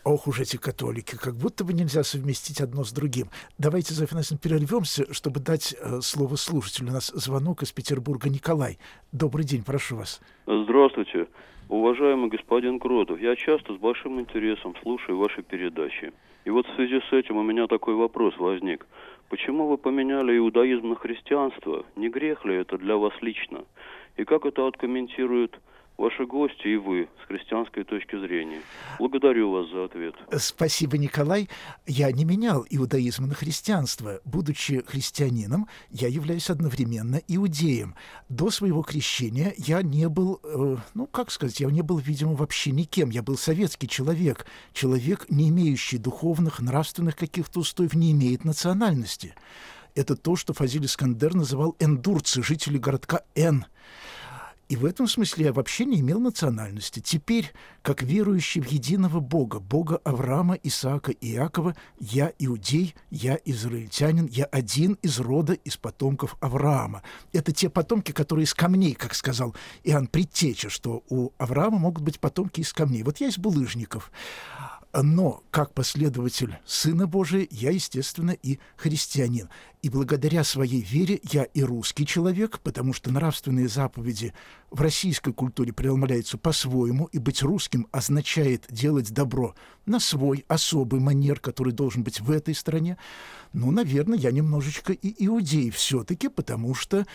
Ох 0.04 0.26
уж 0.26 0.40
эти 0.40 0.56
католики, 0.56 1.18
как 1.18 1.36
будто 1.36 1.66
бы 1.66 1.74
нельзя 1.74 2.02
совместить 2.02 2.62
одно 2.62 2.86
с 2.86 2.94
другим. 2.94 3.30
Давайте, 3.58 3.94
Зоя 3.94 4.06
Афанасьевна, 4.06 4.40
перервемся, 4.42 5.14
чтобы 5.14 5.42
дать 5.42 5.76
э, 5.78 6.00
слово 6.02 6.38
слушателю. 6.38 6.90
У 6.90 6.94
нас 6.94 7.12
звонок 7.14 7.62
из 7.64 7.74
Петербурга 7.74 8.30
Николай. 8.30 8.80
Добрый 9.12 9.44
день, 9.44 9.64
прошу 9.64 9.98
вас. 9.98 10.22
Здравствуйте. 10.46 11.28
Уважаемый 11.70 12.30
господин 12.30 12.80
Кротов, 12.80 13.20
я 13.20 13.36
часто 13.36 13.74
с 13.74 13.78
большим 13.78 14.22
интересом 14.22 14.74
слушаю 14.82 15.18
ваши 15.18 15.44
передачи. 15.44 16.14
И 16.46 16.50
вот 16.50 16.66
в 16.66 16.76
связи 16.76 17.02
с 17.10 17.12
этим 17.12 17.36
у 17.36 17.44
меня 17.44 17.68
такой 17.68 17.96
вопрос 17.96 18.38
возник. 18.38 18.88
Почему 19.28 19.68
вы 19.68 19.78
поменяли 19.78 20.38
иудаизм 20.38 20.88
на 20.88 20.96
христианство? 20.96 21.86
Не 21.98 22.08
грех 22.08 22.46
ли 22.46 22.56
это 22.56 22.78
для 22.78 22.96
вас 22.96 23.12
лично? 23.20 23.66
И 24.16 24.24
как 24.24 24.46
это 24.46 24.66
откомментирует 24.66 25.60
ваши 25.98 26.26
гости 26.26 26.68
и 26.68 26.76
вы 26.78 27.10
с 27.24 27.28
христианской 27.28 27.84
точки 27.84 28.20
зрения. 28.20 28.62
Благодарю 29.00 29.52
вас 29.52 29.70
за 29.70 29.86
ответ. 29.86 30.16
Спасибо, 30.38 30.98
Николай. 30.98 31.50
Я 31.86 32.12
не 32.12 32.24
менял 32.24 32.66
иудаизм 32.70 33.26
на 33.26 33.34
христианство. 33.34 34.22
Будучи 34.24 34.84
христианином, 34.86 35.68
я 35.90 36.08
являюсь 36.08 36.50
одновременно 36.50 37.22
иудеем. 37.28 37.96
До 38.30 38.52
своего 38.52 38.84
крещения 38.84 39.54
я 39.58 39.82
не 39.82 40.08
был, 40.08 40.40
э, 40.44 40.78
ну, 40.94 41.08
как 41.08 41.32
сказать, 41.32 41.60
я 41.60 41.68
не 41.70 41.82
был, 41.82 41.98
видимо, 41.98 42.34
вообще 42.34 42.72
никем. 42.72 43.10
Я 43.10 43.24
был 43.24 43.38
советский 43.38 43.88
человек. 43.88 44.46
Человек, 44.74 45.26
не 45.30 45.50
имеющий 45.50 45.98
духовных, 45.98 46.60
нравственных 46.60 47.16
каких-то 47.16 47.60
устоев, 47.60 47.94
не 47.94 48.12
имеет 48.12 48.46
национальности. 48.46 49.34
Это 49.96 50.16
то, 50.16 50.36
что 50.36 50.54
Фазиль 50.54 50.86
Искандер 50.86 51.34
называл 51.34 51.76
эндурцы, 51.80 52.44
жители 52.44 52.78
городка 52.78 53.22
Н. 53.36 53.66
И 54.70 54.76
в 54.76 54.86
этом 54.86 55.08
смысле 55.08 55.46
я 55.46 55.54
вообще 55.54 55.86
не 55.86 56.02
имел 56.02 56.20
национальности. 56.20 57.00
Теперь, 57.00 57.54
как 57.82 58.04
верующий 58.04 58.60
в 58.60 58.70
единого 58.70 59.22
Бога, 59.22 59.60
Бога 59.60 60.02
Авраама, 60.04 60.56
Исаака 60.56 61.12
и 61.12 61.34
Иакова, 61.34 61.76
я 62.00 62.34
иудей, 62.38 62.94
я 63.10 63.40
израильтянин, 63.46 64.26
я 64.26 64.44
один 64.46 64.94
из 65.02 65.20
рода, 65.20 65.54
из 65.54 65.78
потомков 65.78 66.36
Авраама. 66.42 67.02
Это 67.32 67.54
те 67.54 67.70
потомки, 67.70 68.12
которые 68.12 68.44
из 68.44 68.54
камней, 68.54 68.94
как 68.94 69.16
сказал 69.16 69.56
Иоанн 69.84 70.08
Предтеча, 70.08 70.70
что 70.70 71.04
у 71.10 71.32
Авраама 71.38 71.80
могут 71.80 72.04
быть 72.04 72.20
потомки 72.20 72.60
из 72.60 72.74
камней. 72.74 73.04
Вот 73.04 73.22
я 73.22 73.28
из 73.28 73.38
булыжников. 73.38 74.12
Но 74.94 75.44
как 75.52 75.74
последователь 75.74 76.58
Сына 76.66 77.08
Божия 77.08 77.48
я, 77.52 77.72
естественно, 77.72 78.32
и 78.32 78.60
христианин. 78.78 79.50
И 79.82 79.90
благодаря 79.90 80.44
своей 80.44 80.82
вере 80.82 81.20
я 81.32 81.44
и 81.44 81.62
русский 81.62 82.06
человек, 82.06 82.60
потому 82.60 82.94
что 82.94 83.12
нравственные 83.12 83.68
заповеди 83.68 84.34
в 84.72 84.82
российской 84.82 85.34
культуре 85.34 85.72
преломляются 85.72 86.38
по-своему, 86.38 87.06
и 87.12 87.20
быть 87.20 87.44
русским 87.44 87.88
означает 87.92 88.66
делать 88.70 89.12
добро 89.12 89.56
на 89.86 90.00
свой 90.00 90.46
особый 90.48 91.00
манер, 91.00 91.40
который 91.40 91.74
должен 91.74 92.04
быть 92.04 92.20
в 92.20 92.32
этой 92.32 92.56
стране. 92.56 92.98
Ну, 93.54 93.72
наверное, 93.72 94.18
я 94.18 94.32
немножечко 94.32 94.94
и 94.94 95.26
иудей 95.26 95.70
все-таки, 95.70 96.28
потому 96.28 96.74
что 96.74 97.06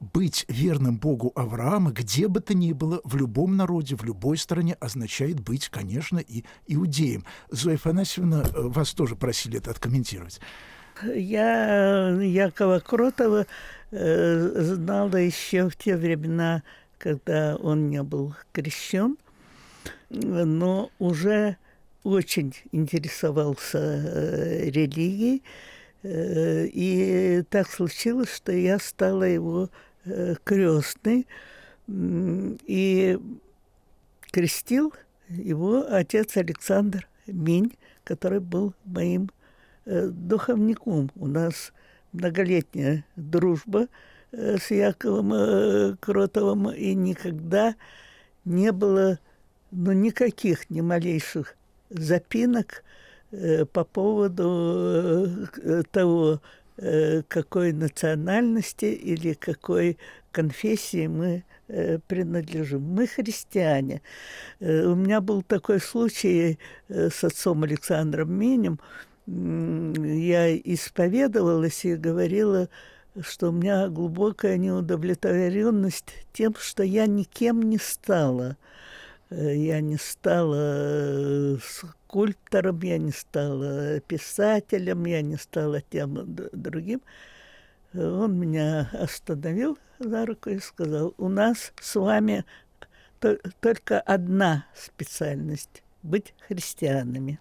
быть 0.00 0.44
верным 0.48 0.98
Богу 0.98 1.32
Авраама, 1.34 1.92
где 1.92 2.28
бы 2.28 2.40
то 2.40 2.54
ни 2.54 2.72
было, 2.72 3.00
в 3.04 3.16
любом 3.16 3.56
народе, 3.56 3.96
в 3.96 4.04
любой 4.04 4.36
стране, 4.36 4.74
означает 4.80 5.40
быть, 5.40 5.68
конечно, 5.68 6.18
и 6.18 6.44
иудеем. 6.66 7.24
Зоя 7.50 7.76
Фанасьевна, 7.76 8.42
э, 8.42 8.60
вас 8.62 8.92
тоже 8.92 9.16
просили 9.16 9.58
это 9.58 9.70
откомментировать. 9.70 10.40
Я 11.14 12.10
Якова 12.20 12.80
Кротова 12.80 13.46
э, 13.90 14.62
знала 14.62 15.16
еще 15.16 15.68
в 15.68 15.76
те 15.76 15.96
времена, 15.96 16.62
когда 16.98 17.56
он 17.56 17.88
не 17.88 18.02
был 18.02 18.34
крещен, 18.52 19.16
но 20.10 20.90
уже 20.98 21.56
очень 22.02 22.54
интересовался 22.72 23.78
э, 23.78 24.70
религией. 24.70 25.42
Э, 26.02 26.66
и 26.66 27.42
так 27.50 27.68
случилось, 27.68 28.34
что 28.34 28.52
я 28.52 28.78
стала 28.78 29.24
его 29.24 29.70
э, 30.04 30.34
крестной. 30.44 31.26
И 31.90 33.18
крестил 34.30 34.92
его 35.28 35.86
отец 35.88 36.36
Александр 36.36 37.08
Минь, 37.26 37.76
который 38.04 38.40
был 38.40 38.74
моим 38.84 39.30
духовником. 39.86 41.10
У 41.14 41.26
нас 41.26 41.72
многолетняя 42.12 43.06
дружба 43.16 43.88
с 44.32 44.70
Яковом 44.70 45.96
Кротовым, 45.96 46.70
и 46.72 46.92
никогда 46.92 47.74
не 48.44 48.70
было 48.70 49.18
ну, 49.70 49.92
никаких, 49.92 50.68
ни 50.70 50.80
малейших 50.80 51.56
запинок 51.90 52.72
э, 52.72 53.07
по 53.30 53.84
поводу 53.84 55.28
э, 55.62 55.82
того, 55.90 56.40
э, 56.78 57.22
какой 57.28 57.72
национальности 57.72 58.86
или 58.86 59.34
какой 59.34 59.98
конфессии 60.32 61.06
мы 61.06 61.44
э, 61.68 61.98
принадлежим. 62.06 62.82
Мы 62.82 63.06
христиане. 63.06 64.02
Э, 64.60 64.86
у 64.86 64.94
меня 64.94 65.20
был 65.20 65.42
такой 65.42 65.80
случай 65.80 66.58
э, 66.88 67.10
с 67.10 67.24
отцом 67.24 67.64
Александром 67.64 68.32
Минем. 68.32 68.78
Я 69.26 70.56
исповедовалась 70.56 71.84
и 71.84 71.96
говорила, 71.96 72.68
что 73.20 73.48
у 73.48 73.52
меня 73.52 73.88
глубокая 73.88 74.56
неудовлетворенность 74.56 76.14
тем, 76.32 76.54
что 76.58 76.82
я 76.82 77.06
никем 77.06 77.62
не 77.62 77.78
стала. 77.78 78.56
Я 79.30 79.82
не 79.82 79.98
стала 79.98 81.58
скульптором, 82.08 82.80
я 82.80 82.98
не 82.98 83.12
стала 83.12 84.00
писателем, 84.00 85.04
я 85.04 85.20
не 85.22 85.36
стала 85.36 85.80
тем 85.80 86.36
другим. 86.52 87.02
Он 87.94 88.38
меня 88.38 88.90
остановил 88.92 89.78
за 89.98 90.26
руку 90.26 90.50
и 90.50 90.58
сказал, 90.58 91.14
у 91.18 91.28
нас 91.28 91.72
с 91.80 91.94
вами 91.96 92.44
только 93.60 94.00
одна 94.00 94.66
специальность– 94.74 95.82
быть 96.02 96.32
христианами 96.46 97.40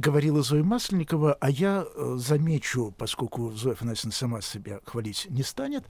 говорила 0.00 0.42
Зоя 0.42 0.64
Масленникова, 0.64 1.34
а 1.34 1.50
я 1.50 1.84
э, 1.84 2.14
замечу, 2.16 2.92
поскольку 2.98 3.52
Зоя 3.52 3.74
Афанасьевна 3.74 4.12
сама 4.12 4.40
себя 4.40 4.80
хвалить 4.84 5.26
не 5.30 5.42
станет, 5.42 5.84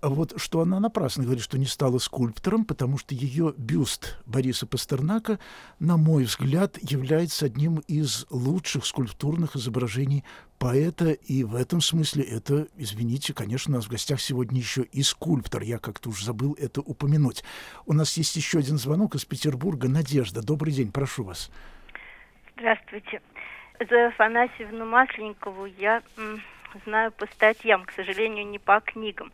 вот 0.00 0.34
что 0.40 0.60
она 0.60 0.80
напрасно 0.80 1.24
говорит, 1.24 1.42
что 1.42 1.58
не 1.58 1.66
стала 1.66 1.98
скульптором, 1.98 2.64
потому 2.64 2.96
что 2.96 3.14
ее 3.14 3.52
бюст 3.56 4.16
Бориса 4.24 4.66
Пастернака, 4.66 5.38
на 5.78 5.96
мой 5.96 6.24
взгляд, 6.24 6.78
является 6.80 7.46
одним 7.46 7.78
из 7.88 8.26
лучших 8.30 8.86
скульптурных 8.86 9.56
изображений 9.56 10.24
поэта, 10.58 11.10
и 11.10 11.44
в 11.44 11.54
этом 11.54 11.80
смысле 11.80 12.22
это, 12.22 12.68
извините, 12.76 13.34
конечно, 13.34 13.74
у 13.74 13.76
нас 13.76 13.86
в 13.86 13.90
гостях 13.90 14.20
сегодня 14.20 14.58
еще 14.58 14.82
и 14.82 15.02
скульптор, 15.02 15.62
я 15.62 15.78
как-то 15.78 16.10
уж 16.10 16.22
забыл 16.22 16.56
это 16.58 16.80
упомянуть. 16.80 17.44
У 17.84 17.92
нас 17.92 18.16
есть 18.16 18.36
еще 18.36 18.60
один 18.60 18.78
звонок 18.78 19.14
из 19.14 19.24
Петербурга. 19.24 19.88
Надежда, 19.88 20.42
добрый 20.42 20.72
день, 20.72 20.92
прошу 20.92 21.24
вас. 21.24 21.50
Здравствуйте. 22.56 23.20
Зою 23.80 24.08
Афанасьевну 24.08 24.86
Масленникову 24.86 25.66
я 25.66 26.02
знаю 26.84 27.12
по 27.12 27.26
статьям, 27.26 27.84
к 27.84 27.92
сожалению, 27.92 28.46
не 28.46 28.58
по 28.58 28.80
книгам. 28.80 29.32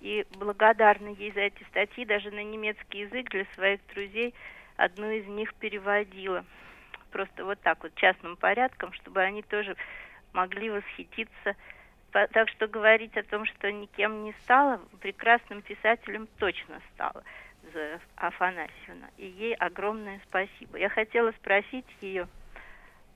И 0.00 0.26
благодарна 0.32 1.08
ей 1.08 1.32
за 1.32 1.40
эти 1.40 1.62
статьи, 1.64 2.04
даже 2.04 2.30
на 2.30 2.42
немецкий 2.42 3.00
язык 3.00 3.30
для 3.30 3.44
своих 3.54 3.80
друзей 3.94 4.34
одну 4.76 5.10
из 5.10 5.26
них 5.26 5.54
переводила. 5.54 6.44
Просто 7.10 7.44
вот 7.44 7.60
так 7.60 7.82
вот, 7.82 7.94
частным 7.94 8.36
порядком, 8.36 8.92
чтобы 8.92 9.22
они 9.22 9.42
тоже 9.42 9.76
могли 10.32 10.70
восхититься. 10.70 11.56
Так 12.10 12.48
что 12.50 12.66
говорить 12.68 13.16
о 13.16 13.22
том, 13.22 13.46
что 13.46 13.70
никем 13.72 14.24
не 14.24 14.32
стала, 14.42 14.80
прекрасным 15.00 15.62
писателем 15.62 16.28
точно 16.38 16.80
стала 16.92 17.24
Зоя 17.72 18.00
Афанасьевна. 18.16 19.08
И 19.16 19.26
ей 19.26 19.54
огромное 19.54 20.20
спасибо. 20.28 20.78
Я 20.78 20.88
хотела 20.88 21.32
спросить 21.32 21.86
ее, 22.00 22.28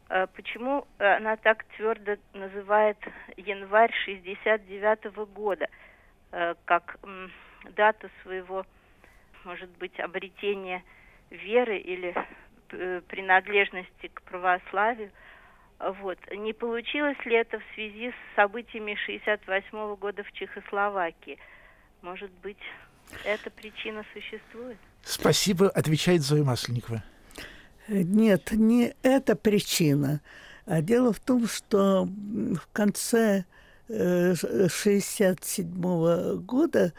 почему 0.09 0.87
она 0.99 1.37
так 1.37 1.65
твердо 1.77 2.17
называет 2.33 2.97
январь 3.37 3.93
69 4.05 5.07
-го 5.07 5.27
года 5.27 5.69
э, 6.33 6.55
как 6.65 6.99
дату 7.77 8.09
своего, 8.23 8.65
может 9.45 9.71
быть, 9.79 9.99
обретения 10.01 10.83
веры 11.31 11.79
или 11.79 12.15
э, 12.71 13.01
принадлежности 13.07 14.09
к 14.13 14.23
православию? 14.23 15.11
Вот. 15.79 16.19
Не 16.33 16.53
получилось 16.53 17.19
ли 17.25 17.37
это 17.37 17.61
в 17.61 17.65
связи 17.75 18.11
с 18.11 18.35
событиями 18.37 18.95
68 18.95 19.69
-го 19.73 19.97
года 19.97 20.25
в 20.25 20.33
Чехословакии? 20.33 21.39
Может 22.03 22.31
быть, 22.43 22.63
эта 23.25 23.51
причина 23.51 24.05
существует? 24.13 24.79
Спасибо, 25.03 25.69
отвечает 25.69 26.23
Зоя 26.23 26.45
Масленникова. 26.45 27.03
Нет, 27.89 28.53
не 28.53 28.95
эта 29.03 29.35
причина. 29.35 30.21
А 30.67 30.83
дело 30.83 31.13
в 31.13 31.21
том, 31.21 31.49
что 31.49 32.07
в 32.07 32.69
конце 32.73 33.45
1967 33.89 35.69
э, 35.83 36.35
года 36.37 36.93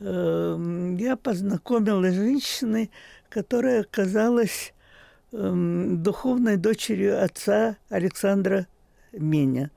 э, 0.00 0.96
я 0.98 1.16
познакомилась 1.16 2.12
с 2.12 2.18
женщиной, 2.18 2.90
которая 3.30 3.80
оказалась 3.80 4.74
эм, 5.32 6.02
духовной 6.02 6.58
дочерью 6.58 7.24
отца 7.24 7.78
Александра 7.88 8.66
Меня. 9.12 9.70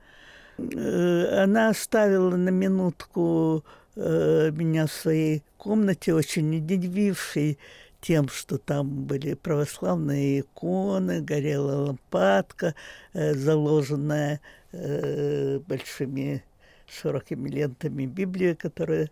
Э, 0.58 1.42
она 1.42 1.70
оставила 1.70 2.36
на 2.36 2.50
минутку 2.50 3.64
меня 3.96 4.86
в 4.86 4.92
своей 4.92 5.42
комнате, 5.56 6.14
очень 6.14 6.56
удивившей 6.56 7.58
тем, 8.00 8.28
что 8.28 8.58
там 8.58 9.04
были 9.04 9.34
православные 9.34 10.40
иконы, 10.40 11.20
горела 11.20 11.86
лампадка, 11.86 12.74
э, 13.12 13.34
заложенная 13.34 14.40
э, 14.72 15.58
большими 15.66 16.44
широкими 16.86 17.48
лентами 17.48 18.06
Библия, 18.06 18.54
которая, 18.54 19.10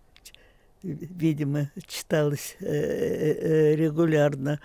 видимо, 0.82 1.70
читалась 1.86 2.56
э, 2.60 3.74
регулярно. 3.74 4.60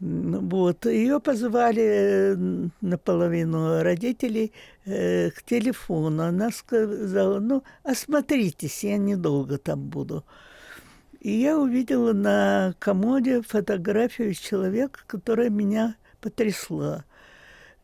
Вот. 0.00 0.86
Ее 0.86 1.18
позвали 1.18 2.36
наполовину 2.80 3.82
родителей 3.82 4.52
к 4.84 5.42
телефону. 5.44 6.22
Она 6.22 6.52
сказала, 6.52 7.40
ну, 7.40 7.64
осмотритесь, 7.82 8.84
я 8.84 8.96
недолго 8.96 9.58
там 9.58 9.80
буду. 9.80 10.24
И 11.20 11.30
я 11.32 11.58
увидела 11.58 12.12
на 12.12 12.74
комоде 12.78 13.42
фотографию 13.42 14.34
человека, 14.34 15.00
которая 15.06 15.50
меня 15.50 15.96
потрясла. 16.20 17.04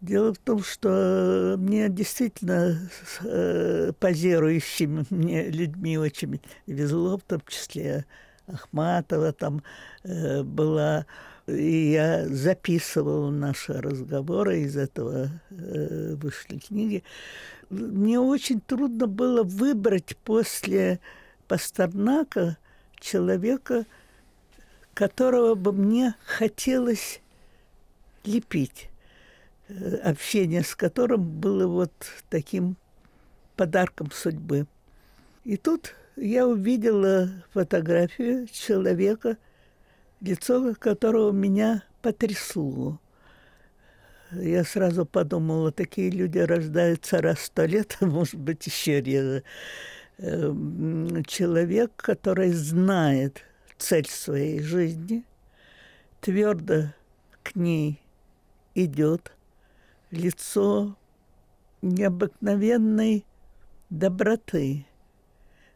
Дело 0.00 0.34
в 0.34 0.38
том, 0.38 0.62
что 0.62 1.56
мне 1.58 1.88
действительно 1.88 2.78
с 3.04 3.24
э, 3.24 3.92
позирующими 3.98 5.04
мне 5.10 5.48
людьми 5.48 5.98
очень 5.98 6.40
везло, 6.66 7.16
в 7.18 7.22
том 7.22 7.42
числе 7.48 8.04
Ахматова 8.46 9.32
там 9.32 9.62
э, 10.04 10.42
была. 10.42 11.06
И 11.46 11.92
я 11.92 12.26
записывала 12.28 13.30
наши 13.30 13.72
разговоры, 13.74 14.60
из 14.60 14.76
этого 14.76 15.28
э, 15.50 16.14
вышли 16.14 16.58
книги. 16.58 17.02
Мне 17.68 18.20
очень 18.20 18.60
трудно 18.60 19.06
было 19.06 19.42
выбрать 19.42 20.16
после 20.24 21.00
Пастернака 21.48 22.56
человека, 23.04 23.84
которого 24.94 25.54
бы 25.54 25.72
мне 25.72 26.14
хотелось 26.24 27.20
лепить, 28.24 28.88
э, 29.68 29.96
общение 29.96 30.62
с 30.62 30.74
которым 30.74 31.22
было 31.40 31.66
вот 31.66 31.92
таким 32.30 32.76
подарком 33.56 34.10
судьбы. 34.10 34.66
И 35.44 35.56
тут 35.56 35.94
я 36.16 36.46
увидела 36.46 37.28
фотографию 37.52 38.46
человека, 38.48 39.36
лицо 40.20 40.74
которого 40.74 41.32
меня 41.32 41.82
потрясло. 42.00 42.98
Я 44.32 44.64
сразу 44.64 45.04
подумала, 45.04 45.70
такие 45.70 46.10
люди 46.10 46.38
рождаются 46.38 47.20
раз 47.20 47.38
в 47.38 47.44
сто 47.44 47.64
лет, 47.66 47.98
а 48.00 48.06
может 48.06 48.36
быть, 48.36 48.66
еще 48.66 49.00
реже. 49.00 49.44
Эм, 50.18 51.24
человек, 51.24 51.90
который 51.96 52.52
знает 52.52 53.42
цель 53.78 54.06
своей 54.08 54.60
жизни, 54.60 55.24
твердо 56.20 56.92
к 57.42 57.56
ней 57.56 58.00
идет, 58.76 59.32
лицо 60.12 60.96
необыкновенной 61.82 63.26
доброты. 63.90 64.86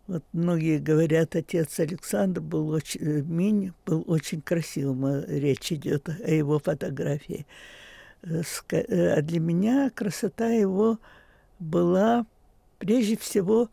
Вот 0.06 0.22
многие 0.32 0.78
говорят, 0.78 1.34
отец 1.34 1.80
Александр 1.80 2.40
был 2.40 2.68
очень, 2.70 3.00
э, 3.00 3.22
Минь 3.22 3.72
был 3.84 4.04
очень 4.06 4.40
красивым, 4.40 5.04
а 5.04 5.24
речь 5.26 5.72
идет 5.72 6.08
о 6.08 6.30
его 6.30 6.60
фотографии. 6.60 7.44
Э, 8.22 8.42
э, 8.70 9.18
а 9.18 9.20
для 9.20 9.40
меня 9.40 9.90
красота 9.90 10.48
его 10.48 10.98
была 11.58 12.24
прежде 12.78 13.16
всего 13.16 13.68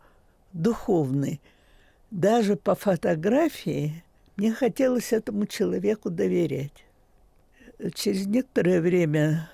духовный. 0.56 1.42
Даже 2.12 2.56
по 2.56 2.76
фотографии 2.76 4.04
мне 4.38 4.54
хотелось 4.54 5.14
этому 5.14 5.46
человеку 5.46 6.10
доверять. 6.10 6.86
Через 7.94 8.26
некоторое 8.26 8.82
время 8.82 9.50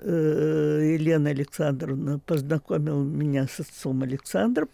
э, 0.00 0.96
Елена 0.98 1.30
Александровна 1.30 2.18
познакомила 2.18 3.02
меня 3.02 3.46
с 3.46 3.60
отцом 3.60 4.02
Александром. 4.02 4.68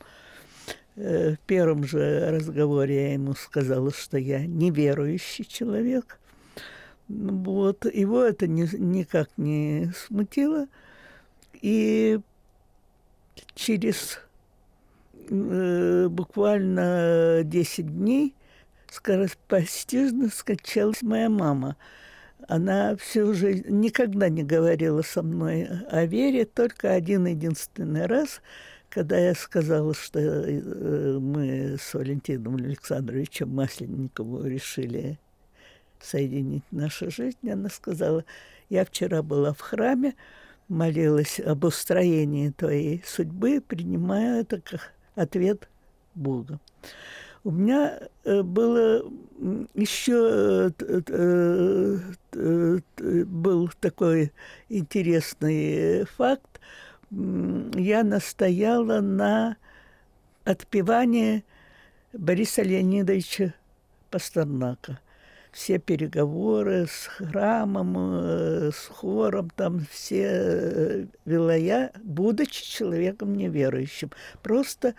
Э, 0.96 1.34
в 1.34 1.38
первом 1.40 1.84
же 1.84 2.30
разговоре 2.30 2.94
я 2.94 3.12
ему 3.12 3.34
сказала, 3.34 3.92
что 3.92 4.16
я 4.16 4.46
неверующий 4.46 5.44
человек. 5.44 6.18
Вот, 7.08 7.84
его 7.84 8.22
это 8.22 8.46
не, 8.46 8.66
никак 8.78 9.28
не 9.36 9.92
смутило. 9.94 10.66
И 11.60 12.20
через 13.54 14.18
э, 15.28 16.08
буквально 16.08 17.42
10 17.44 17.86
дней 17.86 18.34
скоропостижно 18.90 20.28
скачалась 20.28 21.02
моя 21.02 21.28
мама. 21.28 21.76
Она 22.48 22.96
все 22.96 23.22
уже 23.22 23.54
никогда 23.54 24.28
не 24.28 24.42
говорила 24.42 25.02
со 25.02 25.22
мной 25.22 25.68
о 25.88 26.04
вере, 26.04 26.44
только 26.44 26.92
один 26.92 27.26
единственный 27.26 28.06
раз, 28.06 28.42
когда 28.88 29.16
я 29.16 29.34
сказала, 29.34 29.94
что 29.94 30.18
э, 30.20 31.18
мы 31.18 31.76
с 31.80 31.94
Валентином 31.94 32.56
Александровичем 32.56 33.48
Масленниковым 33.54 34.46
решили 34.46 35.18
соединить 36.00 36.64
нашу 36.70 37.10
жизнь, 37.10 37.48
она 37.50 37.70
сказала, 37.70 38.24
я 38.68 38.84
вчера 38.84 39.22
была 39.22 39.52
в 39.54 39.60
храме, 39.60 40.14
молилась 40.68 41.38
об 41.40 41.64
устроении 41.64 42.50
твоей 42.50 43.02
судьбы, 43.06 43.60
принимая 43.60 44.40
это 44.40 44.60
как 44.60 44.92
ответ 45.14 45.68
Бога. 46.14 46.58
У 47.44 47.50
меня 47.50 47.98
э, 48.24 48.42
было 48.42 49.02
еще 49.74 50.72
э, 50.78 51.98
э, 52.32 53.24
был 53.24 53.70
такой 53.80 54.32
интересный 54.68 56.04
факт. 56.04 56.60
Я 57.10 58.04
настояла 58.04 59.00
на 59.00 59.56
отпевании 60.44 61.44
Бориса 62.12 62.62
Леонидовича 62.62 63.54
Пастернака– 64.10 65.00
все 65.52 65.78
переговоры 65.78 66.86
с 66.86 67.06
храмом, 67.06 67.94
э, 67.98 68.70
с 68.72 68.86
хором, 68.88 69.50
там 69.54 69.86
все 69.90 70.24
э, 70.24 71.06
вела 71.26 71.54
я, 71.54 71.92
будучи 72.02 72.64
человеком 72.64 73.34
неверующим. 73.36 74.10
Просто 74.42 74.94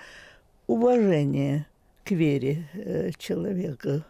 уважение 0.68 1.66
к 2.06 2.12
вере 2.12 2.70
э, 2.74 3.12
человека 3.18 4.06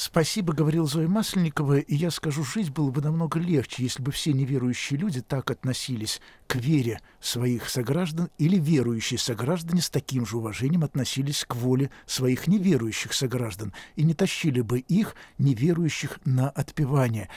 Спасибо, 0.00 0.52
говорил 0.52 0.86
Зоя 0.86 1.08
Масленникова, 1.08 1.78
и 1.78 1.96
я 1.96 2.12
скажу, 2.12 2.44
жизнь 2.44 2.70
была 2.70 2.92
бы 2.92 3.02
намного 3.02 3.40
легче, 3.40 3.82
если 3.82 4.00
бы 4.00 4.12
все 4.12 4.32
неверующие 4.32 4.96
люди 4.96 5.20
так 5.20 5.50
относились 5.50 6.20
к 6.46 6.54
вере 6.54 7.00
своих 7.18 7.68
сограждан, 7.68 8.30
или 8.38 8.58
верующие 8.58 9.18
сограждане 9.18 9.82
с 9.82 9.90
таким 9.90 10.24
же 10.24 10.36
уважением 10.36 10.84
относились 10.84 11.44
к 11.44 11.56
воле 11.56 11.90
своих 12.06 12.46
неверующих 12.46 13.12
сограждан 13.12 13.74
и 13.96 14.04
не 14.04 14.14
тащили 14.14 14.60
бы 14.60 14.78
их, 14.78 15.16
неверующих, 15.36 16.20
на 16.24 16.48
отпевание. 16.48 17.28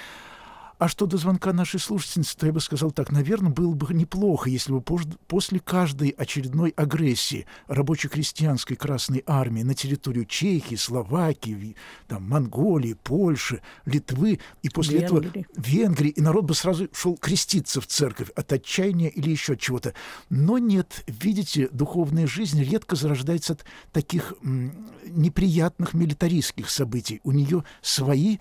А 0.81 0.87
что 0.87 1.05
до 1.05 1.17
звонка 1.17 1.53
нашей 1.53 1.79
слушательницы, 1.79 2.35
то 2.35 2.47
я 2.47 2.51
бы 2.51 2.59
сказал 2.59 2.89
так, 2.89 3.11
наверное, 3.11 3.51
было 3.51 3.75
бы 3.75 3.93
неплохо, 3.93 4.49
если 4.49 4.73
бы 4.73 4.81
после 4.81 5.59
каждой 5.59 6.09
очередной 6.09 6.71
агрессии 6.71 7.45
рабоче-крестьянской 7.67 8.75
Красной 8.75 9.23
Армии 9.27 9.61
на 9.61 9.75
территорию 9.75 10.25
Чехии, 10.25 10.73
Словакии, 10.73 11.75
там, 12.07 12.27
Монголии, 12.27 12.93
Польши, 12.95 13.61
Литвы, 13.85 14.39
и 14.63 14.69
после 14.69 15.01
Венгрии. 15.01 15.41
этого 15.41 15.45
Венгрии, 15.55 16.09
и 16.09 16.19
народ 16.19 16.45
бы 16.45 16.55
сразу 16.55 16.89
шел 16.93 17.15
креститься 17.15 17.79
в 17.79 17.85
церковь 17.85 18.29
от 18.35 18.51
отчаяния 18.51 19.09
или 19.09 19.29
еще 19.29 19.53
от 19.53 19.59
чего-то. 19.59 19.93
Но 20.31 20.57
нет, 20.57 21.03
видите, 21.05 21.69
духовная 21.71 22.25
жизнь 22.25 22.59
редко 22.59 22.95
зарождается 22.95 23.53
от 23.53 23.65
таких 23.91 24.33
м, 24.41 24.89
неприятных 25.05 25.93
милитаристских 25.93 26.71
событий. 26.71 27.21
У 27.23 27.31
нее 27.31 27.65
свои 27.83 28.39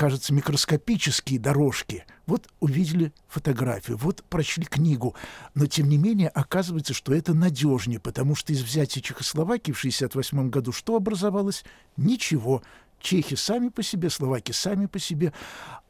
кажется, 0.00 0.32
микроскопические 0.32 1.38
дорожки. 1.38 2.06
Вот 2.24 2.48
увидели 2.58 3.12
фотографию, 3.28 3.98
вот 3.98 4.24
прочли 4.30 4.64
книгу. 4.64 5.14
Но, 5.52 5.66
тем 5.66 5.90
не 5.90 5.98
менее, 5.98 6.30
оказывается, 6.30 6.94
что 6.94 7.12
это 7.12 7.34
надежнее, 7.34 8.00
потому 8.00 8.34
что 8.34 8.54
из 8.54 8.62
взятия 8.62 9.02
Чехословакии 9.02 9.72
в 9.72 9.78
1968 9.78 10.48
году 10.48 10.72
что 10.72 10.96
образовалось? 10.96 11.64
Ничего. 11.98 12.62
Чехи 13.00 13.34
сами 13.34 13.68
по 13.68 13.82
себе, 13.82 14.10
словаки 14.10 14.52
сами 14.52 14.86
по 14.86 14.98
себе. 14.98 15.32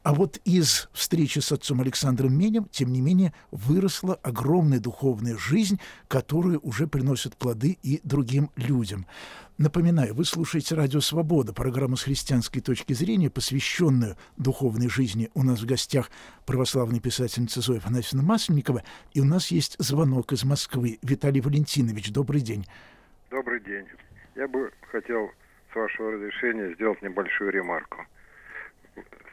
А 0.03 0.13
вот 0.13 0.37
из 0.45 0.89
встречи 0.93 1.39
с 1.39 1.51
отцом 1.51 1.81
Александром 1.81 2.33
Менем, 2.33 2.67
тем 2.71 2.91
не 2.91 3.01
менее, 3.01 3.33
выросла 3.51 4.15
огромная 4.15 4.79
духовная 4.79 5.37
жизнь, 5.37 5.79
которая 6.07 6.57
уже 6.57 6.87
приносит 6.87 7.37
плоды 7.37 7.77
и 7.83 7.99
другим 8.03 8.49
людям. 8.55 9.05
Напоминаю, 9.57 10.15
вы 10.15 10.25
слушаете 10.25 10.73
«Радио 10.73 11.01
Свобода», 11.01 11.53
программу 11.53 11.95
с 11.95 12.03
христианской 12.03 12.61
точки 12.61 12.93
зрения, 12.93 13.29
посвященную 13.29 14.17
духовной 14.37 14.89
жизни. 14.89 15.29
У 15.35 15.43
нас 15.43 15.59
в 15.59 15.67
гостях 15.67 16.09
православная 16.47 16.99
писательница 16.99 17.61
Зоя 17.61 17.77
Афанасьевна 17.77 18.23
Масленникова, 18.23 18.81
и 19.13 19.21
у 19.21 19.25
нас 19.25 19.51
есть 19.51 19.75
звонок 19.77 20.33
из 20.33 20.43
Москвы. 20.43 20.97
Виталий 21.03 21.41
Валентинович, 21.41 22.11
добрый 22.11 22.41
день. 22.41 22.65
Добрый 23.29 23.61
день. 23.63 23.85
Я 24.35 24.47
бы 24.47 24.71
хотел, 24.91 25.29
с 25.71 25.75
вашего 25.75 26.11
разрешения, 26.11 26.73
сделать 26.73 27.01
небольшую 27.01 27.51
ремарку. 27.51 28.05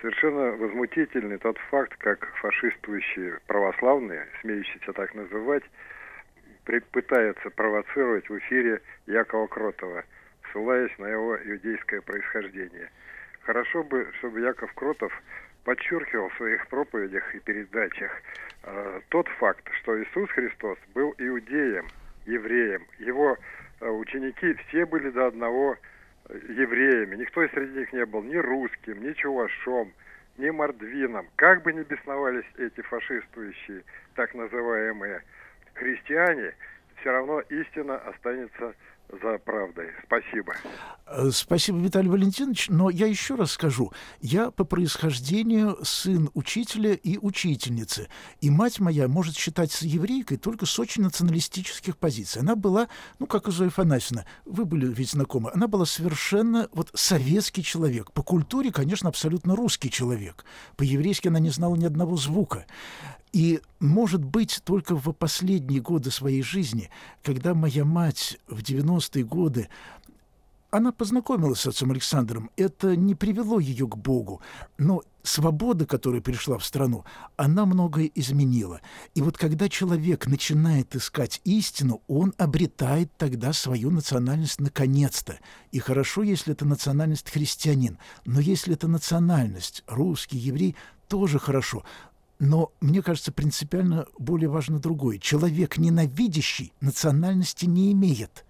Совершенно 0.01 0.53
возмутительный 0.53 1.39
тот 1.39 1.59
факт, 1.71 1.95
как 1.99 2.25
фашистующие 2.37 3.41
православные, 3.47 4.27
смеющиеся 4.41 4.93
так 4.93 5.15
называть, 5.15 5.65
пытаются 6.93 7.51
провоцировать 7.51 8.29
в 8.29 8.39
эфире 8.39 8.81
Якова 9.07 9.47
Кротова– 9.47 10.05
ссылаясь 10.53 10.97
на 10.99 11.07
его 11.07 11.37
иудейское 11.37 12.01
происхождение. 12.01 12.91
Хорошо 13.43 13.83
бы, 13.83 14.11
чтобы 14.19 14.41
Яков 14.41 14.73
Кротов 14.75 15.13
подчеркивал 15.65 16.29
в 16.31 16.37
своих 16.37 16.67
проповедях 16.69 17.35
и 17.35 17.41
передачах 17.41 18.11
э, 18.65 19.01
тот 19.09 19.29
факт, 19.39 19.69
что 19.81 20.03
Иисус 20.03 20.31
Христос 20.31 20.79
был 20.95 21.15
иудеем, 21.19 21.87
евреем. 22.27 22.87
Его 22.99 23.37
э, 23.81 23.89
ученики 23.89 24.55
все 24.69 24.87
были 24.87 25.11
до 25.11 25.27
одного 25.27 25.77
евреями. 26.29 27.17
Никто 27.17 27.47
среди 27.49 27.81
них 27.81 27.93
не 27.93 28.05
был 28.07 28.23
ни 28.23 28.37
русским, 28.37 29.03
ни 29.03 29.13
чувашом, 29.13 29.93
ни 30.37 30.51
мордвином. 30.51 31.29
Как 31.37 31.63
бы 31.63 31.73
ни 31.73 31.83
бесновались 31.83 32.45
эти 32.59 32.81
фашистующие, 32.83 33.83
так 34.15 34.35
называемые 34.35 35.23
христиане, 35.75 36.55
все 37.01 37.13
равно 37.13 37.41
истина 37.41 37.97
останется 37.97 38.75
за 39.11 39.39
правдой. 39.39 39.91
Спасибо. 40.05 40.55
Э, 41.07 41.31
спасибо, 41.33 41.79
Виталий 41.79 42.11
Валентинович. 42.11 42.69
Но 42.69 42.91
я 42.91 43.07
еще 43.07 43.35
раз 43.35 43.53
скажу. 43.53 43.93
Я 44.21 44.51
по 44.51 44.65
происхождению 44.65 45.79
сын 45.83 46.31
учителя 46.35 46.93
и 46.93 47.19
учительницы. 47.19 48.09
И 48.41 48.51
мать 48.51 48.81
моя 48.81 49.09
может 49.09 49.37
считаться 49.37 49.87
еврейкой 49.87 50.37
только 50.37 50.67
с 50.67 50.79
очень 50.79 51.03
националистических 51.03 51.97
позиций. 51.97 52.43
Она 52.43 52.55
была, 52.55 52.89
ну, 53.19 53.27
как 53.27 53.49
и 53.49 53.51
Зоя 53.51 53.71
Фанасьевна, 53.71 54.27
вы 54.45 54.65
были 54.65 54.87
ведь 54.87 55.11
знакомы, 55.11 55.51
она 55.55 55.69
была 55.69 55.87
совершенно 55.87 56.69
вот 56.73 56.91
советский 56.95 57.63
человек. 57.63 58.13
По 58.13 58.23
культуре, 58.23 58.71
конечно, 58.71 59.09
абсолютно 59.09 59.57
русский 59.57 59.91
человек. 59.91 60.45
По-еврейски 60.77 61.29
она 61.29 61.39
не 61.39 61.51
знала 61.51 61.77
ни 61.77 61.85
одного 61.85 62.17
звука. 62.17 62.67
И, 63.33 63.61
может 63.81 64.25
быть, 64.25 64.61
только 64.65 64.97
в 64.97 65.13
последние 65.13 65.81
годы 65.81 66.11
своей 66.11 66.43
жизни, 66.43 66.91
когда 67.23 67.55
моя 67.55 67.85
мать 67.85 68.39
в 68.49 68.61
90-е 68.61 69.25
годы 69.25 69.69
она 70.71 70.93
познакомилась 70.93 71.61
с 71.61 71.67
отцом 71.67 71.93
Александром. 71.93 72.51
Это 72.57 72.95
не 72.95 73.15
привело 73.15 73.59
ее 73.59 73.87
к 73.87 73.97
Богу. 73.97 74.43
Но 74.77 75.03
свобода, 75.23 75.87
которая 75.87 76.21
пришла 76.21 76.59
в 76.59 76.65
страну, 76.65 77.05
она 77.37 77.65
многое 77.65 78.11
изменила. 78.15 78.81
И 79.15 79.23
вот 79.23 79.39
когда 79.39 79.69
человек 79.69 80.27
начинает 80.27 80.95
искать 80.95 81.41
истину, 81.45 82.03
он 82.07 82.35
обретает 82.37 83.11
тогда 83.17 83.53
свою 83.53 83.91
национальность 83.91 84.61
наконец-то. 84.61 85.39
И 85.73 85.79
хорошо, 85.79 86.23
если 86.23 86.53
это 86.53 86.67
национальность 86.67 87.31
христианин. 87.31 87.99
Но 88.27 88.41
если 88.41 88.75
это 88.75 88.89
национальность 88.89 89.85
русский, 89.87 90.37
еврей, 90.37 90.77
тоже 91.09 91.39
хорошо. 91.39 91.85
Но 92.39 92.73
мне 92.81 93.03
кажется, 93.03 93.33
принципиально 93.33 94.07
более 94.19 94.49
важно 94.49 94.79
другое. 94.79 95.19
Человек, 95.19 95.77
ненавидящий, 95.77 96.73
национальности 96.81 97.67
не 97.67 97.93
имеет. 97.93 98.45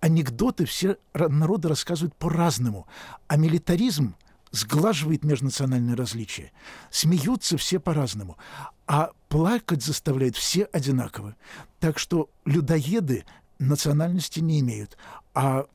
Анекдоты 0.00 0.64
все 0.64 0.98
народы 1.14 1.68
рассказывают 1.68 2.14
по-разному, 2.14 2.86
а 3.26 3.36
милитаризм 3.36 4.14
сглаживает 4.52 5.24
межнациональные 5.24 5.96
различия. 5.96 6.52
Смеются 6.90 7.56
все 7.56 7.80
по-разному, 7.80 8.36
а 8.86 9.10
плакать 9.28 9.82
заставляют 9.82 10.36
все 10.36 10.64
одинаково. 10.64 11.34
Так 11.80 11.98
что 11.98 12.30
людоеды 12.44 13.24
национальности 13.58 14.38
не 14.40 14.60
имеют, 14.60 14.96
а 15.34 15.66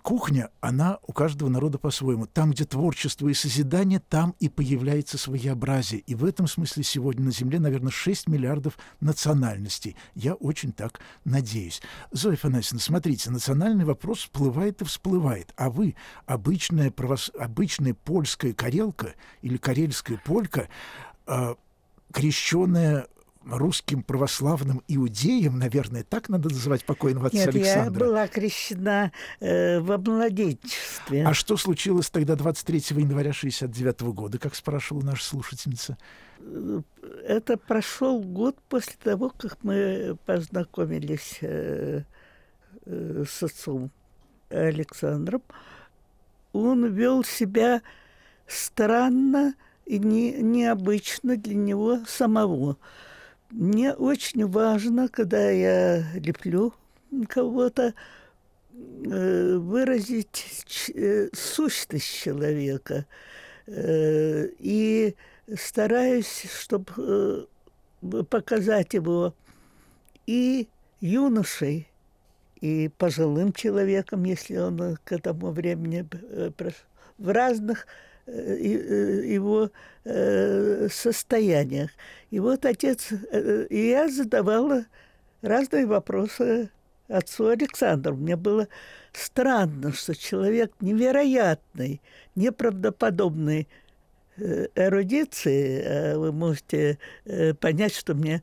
кухня, 0.00 0.50
она 0.60 0.98
у 1.06 1.12
каждого 1.12 1.48
народа 1.48 1.78
по-своему. 1.78 2.26
Там, 2.26 2.50
где 2.50 2.64
творчество 2.64 3.28
и 3.28 3.34
созидание, 3.34 4.00
там 4.00 4.34
и 4.40 4.48
появляется 4.48 5.18
своеобразие. 5.18 6.00
И 6.00 6.14
в 6.14 6.24
этом 6.24 6.46
смысле 6.46 6.82
сегодня 6.82 7.26
на 7.26 7.32
Земле, 7.32 7.58
наверное, 7.60 7.90
6 7.92 8.28
миллиардов 8.28 8.78
национальностей. 9.00 9.96
Я 10.14 10.34
очень 10.34 10.72
так 10.72 11.00
надеюсь. 11.24 11.80
Зоя 12.10 12.36
Фанасьевна, 12.36 12.80
смотрите, 12.80 13.30
национальный 13.30 13.84
вопрос 13.84 14.20
всплывает 14.20 14.82
и 14.82 14.84
всплывает. 14.84 15.52
А 15.56 15.70
вы, 15.70 15.94
обычная, 16.26 16.90
правос... 16.90 17.30
обычная 17.38 17.94
польская 17.94 18.52
карелка 18.52 19.14
или 19.42 19.56
карельская 19.56 20.20
полька, 20.24 20.68
э, 21.26 21.54
крещенная 22.12 23.06
русским 23.44 24.02
православным 24.02 24.82
иудеям, 24.88 25.58
наверное, 25.58 26.04
так 26.04 26.28
надо 26.28 26.50
называть 26.50 26.84
покойного 26.84 27.28
отца 27.28 27.38
Нет, 27.38 27.48
Александра. 27.48 27.84
я 27.84 27.90
была 27.90 28.28
крещена 28.28 29.12
э, 29.40 29.80
во 29.80 29.98
младенчестве. 29.98 31.26
А 31.26 31.34
что 31.34 31.56
случилось 31.56 32.10
тогда 32.10 32.36
23 32.36 32.82
января 33.00 33.32
69 33.32 34.02
года, 34.02 34.38
как 34.38 34.54
спрашивала 34.54 35.02
наша 35.02 35.24
слушательница? 35.24 35.96
Это 37.26 37.56
прошел 37.56 38.20
год 38.20 38.56
после 38.68 38.94
того, 39.02 39.30
как 39.30 39.58
мы 39.62 40.16
познакомились 40.26 41.38
э, 41.40 42.02
э, 42.86 43.24
с 43.28 43.42
отцом 43.42 43.90
Александром. 44.50 45.42
Он 46.52 46.92
вел 46.92 47.24
себя 47.24 47.82
странно 48.46 49.54
и 49.86 49.98
не, 49.98 50.32
необычно 50.42 51.36
для 51.36 51.54
него 51.54 52.00
самого. 52.06 52.76
Мне 53.50 53.92
очень 53.94 54.46
важно, 54.46 55.08
когда 55.08 55.50
я 55.50 56.04
леплю 56.14 56.72
кого-то, 57.28 57.94
э, 58.72 59.56
выразить 59.56 60.90
э, 60.94 61.28
сущность 61.32 62.22
человека. 62.22 63.06
Э, 63.66 64.46
и 64.60 65.16
стараюсь, 65.56 66.46
чтобы 66.60 67.48
показать 68.30 68.94
его 68.94 69.34
и 70.26 70.68
юношей, 71.00 71.88
и 72.60 72.88
пожилым 72.98 73.52
человеком, 73.52 74.22
если 74.24 74.58
он 74.58 74.96
к 75.02 75.10
этому 75.10 75.50
времени 75.50 76.06
в 77.18 77.28
разных 77.32 77.86
его 78.30 79.70
э, 80.04 80.88
состояниях. 80.90 81.90
И 82.30 82.38
вот 82.38 82.64
отец, 82.64 83.08
э, 83.10 83.66
и 83.70 83.88
я 83.88 84.08
задавала 84.08 84.86
разные 85.42 85.86
вопросы 85.86 86.70
отцу 87.08 87.48
Александру. 87.48 88.16
Мне 88.16 88.36
было 88.36 88.68
странно, 89.12 89.92
что 89.92 90.14
человек 90.14 90.72
невероятный, 90.80 92.00
неправдоподобный 92.36 93.68
эрудиции, 94.36 95.82
а 95.84 96.18
вы 96.18 96.32
можете 96.32 96.98
понять, 97.60 97.94
что 97.94 98.14
мне 98.14 98.42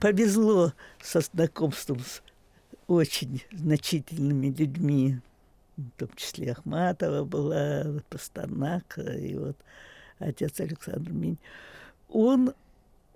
повезло 0.00 0.72
со 1.00 1.20
знакомством 1.20 2.00
с 2.00 2.20
очень 2.88 3.42
значительными 3.52 4.48
людьми 4.48 5.20
в 5.76 5.90
том 5.96 6.08
числе 6.16 6.52
Ахматова 6.52 7.24
была, 7.24 8.00
Пастернак 8.08 8.98
и 8.98 9.36
вот 9.36 9.56
отец 10.18 10.60
Александр 10.60 11.12
Минь, 11.12 11.38
он 12.08 12.54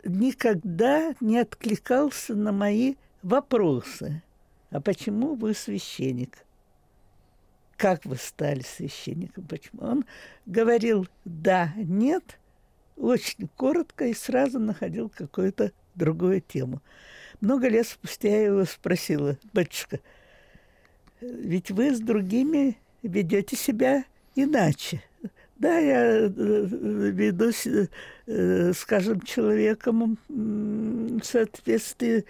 никогда 0.04 1.14
не 1.20 1.38
откликался 1.38 2.34
на 2.34 2.52
мои 2.52 2.96
вопросы. 3.22 4.22
А 4.70 4.80
почему 4.80 5.34
вы 5.34 5.54
священник? 5.54 6.38
Как 7.76 8.04
вы 8.04 8.16
стали 8.16 8.60
священником? 8.60 9.44
Почему? 9.44 9.82
Он 9.82 10.04
говорил 10.46 11.06
«да», 11.24 11.72
«нет», 11.76 12.38
очень 12.96 13.48
коротко 13.56 14.06
и 14.06 14.14
сразу 14.14 14.58
находил 14.58 15.08
какую-то 15.08 15.70
другую 15.94 16.40
тему. 16.40 16.82
Много 17.40 17.68
лет 17.68 17.86
спустя 17.86 18.28
я 18.28 18.46
его 18.46 18.64
спросила, 18.64 19.38
батюшка– 19.52 20.00
ведь 21.20 21.70
вы 21.70 21.94
с 21.94 22.00
другими 22.00 22.76
ведете 23.02 23.56
себя 23.56 24.04
иначе. 24.34 25.02
Да, 25.56 25.76
я 25.78 26.04
э, 26.04 26.28
веду, 26.30 27.50
э, 28.26 28.72
скажем, 28.74 29.20
человеком 29.22 30.16
в 30.28 31.24
соответствии 31.24 32.24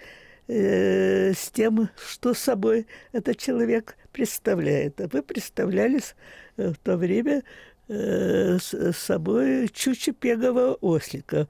э, 0.47 1.33
с 1.33 1.51
тем, 1.51 1.89
что 1.95 2.33
собой 2.33 2.87
этот 3.11 3.37
человек 3.37 3.97
представляет. 4.11 4.99
А 4.99 5.07
вы 5.07 5.21
представлялись 5.21 6.15
в 6.57 6.75
то 6.75 6.97
время 6.97 7.43
с 7.87 8.93
собой 8.93 9.67
чучепегового 9.69 10.75
ослика. 10.75 11.47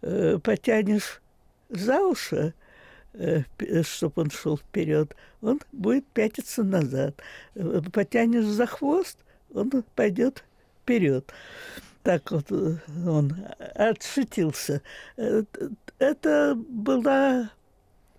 Потянешь 0.00 1.20
за 1.68 2.00
уши, 2.00 2.54
чтобы 3.82 4.22
он 4.22 4.30
шел 4.30 4.56
вперед, 4.56 5.14
он 5.42 5.60
будет 5.72 6.06
пятиться 6.06 6.62
назад. 6.62 7.14
Э, 7.54 7.80
потянешь 7.92 8.44
за 8.44 8.66
хвост, 8.66 9.18
он 9.52 9.70
пойдет 9.94 10.44
вперед. 10.82 11.32
Так 12.02 12.30
вот 12.30 12.46
э, 12.50 12.76
он 13.06 13.36
отшутился. 13.74 14.82
Это 15.98 16.54
была 16.56 17.50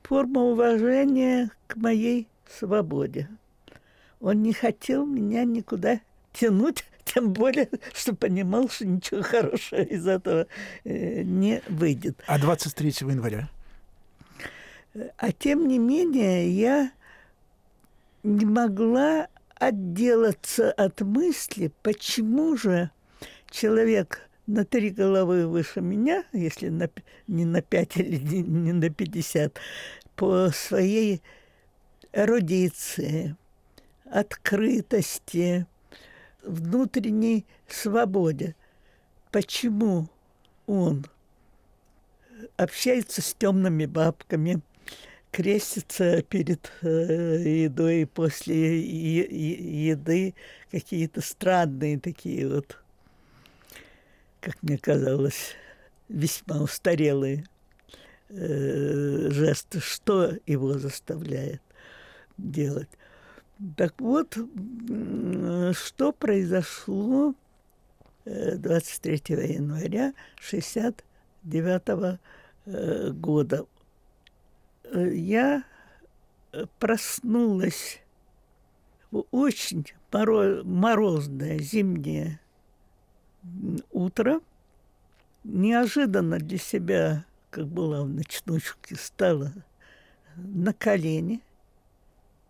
форма 0.04 0.42
уважения 0.42 1.52
к 1.68 1.78
моей 1.78 2.28
свободе. 2.60 3.30
Он 4.20 4.44
не 4.44 4.54
хотел 4.54 5.06
меня 5.06 5.46
никуда 5.46 6.00
тянуть, 6.34 6.84
тем 7.06 7.34
более, 7.34 7.70
что 7.94 8.14
понимал, 8.14 8.70
что 8.70 8.86
ничего 8.86 9.22
хорошего 9.24 9.82
из 9.82 10.06
этого 10.06 10.48
не 10.84 11.62
выйдет. 11.70 12.22
А 12.28 12.38
23 12.38 12.90
января? 13.02 13.50
А 15.18 15.32
тем 15.32 15.68
не 15.68 15.80
менее 15.80 16.50
я 16.52 16.92
не 18.24 18.46
могла 18.46 19.28
отделаться 19.56 20.72
от 20.72 21.02
мысли, 21.02 21.72
почему 21.82 22.58
же 22.58 22.92
человек 23.50 24.30
на 24.48 24.66
три 24.66 24.90
головы 24.90 25.48
выше 25.48 25.82
меня, 25.82 26.26
если 26.34 26.70
на, 26.70 26.90
не 27.28 27.46
на 27.46 27.62
пять 27.62 27.96
или 27.96 28.18
не, 28.18 28.42
не 28.42 28.74
на 28.74 28.90
пятьдесят, 28.90 29.60
по 30.16 30.50
своей 30.50 31.22
эрудиции, 32.12 33.38
открытости, 34.06 35.66
внутренней 36.44 37.46
свободе. 37.68 38.56
Почему 39.32 40.10
он 40.66 41.06
общается 42.58 43.22
с 43.22 43.34
темными 43.34 43.86
бабками, 43.86 44.62
крестится 45.32 46.22
перед 46.22 46.72
э, 46.82 47.64
едой 47.64 48.02
и 48.02 48.06
после 48.06 48.80
еды. 48.82 50.36
Какие-то 50.70 51.22
странные 51.22 52.00
такие 52.00 52.48
вот, 52.48 52.78
как 54.42 54.62
мне 54.62 54.78
казалось, 54.78 55.56
весьма 56.10 56.62
устарелые 56.62 57.46
э, 58.30 59.30
жесты, 59.32 59.80
что 59.80 60.34
его 60.46 60.78
заставляет 60.78 61.62
делать. 62.38 62.90
Так 63.78 63.94
вот, 64.00 64.36
что 65.74 66.12
произошло 66.12 67.34
23 68.26 69.22
э, 69.30 69.54
января 69.54 70.14
1969 70.40 72.20
года 73.14 73.66
я 74.94 75.64
проснулась 76.80 78.02
в 79.12 79.26
очень 79.32 79.86
морозное 80.12 81.60
зимнее 81.60 82.40
утро, 83.92 84.42
неожиданно 85.44 86.38
для 86.38 86.58
себя, 86.58 87.26
как 87.50 87.68
была 87.68 88.04
в 88.04 88.10
ночнушке, 88.10 88.96
стала 88.96 89.54
на 90.36 90.74
колени, 90.74 91.42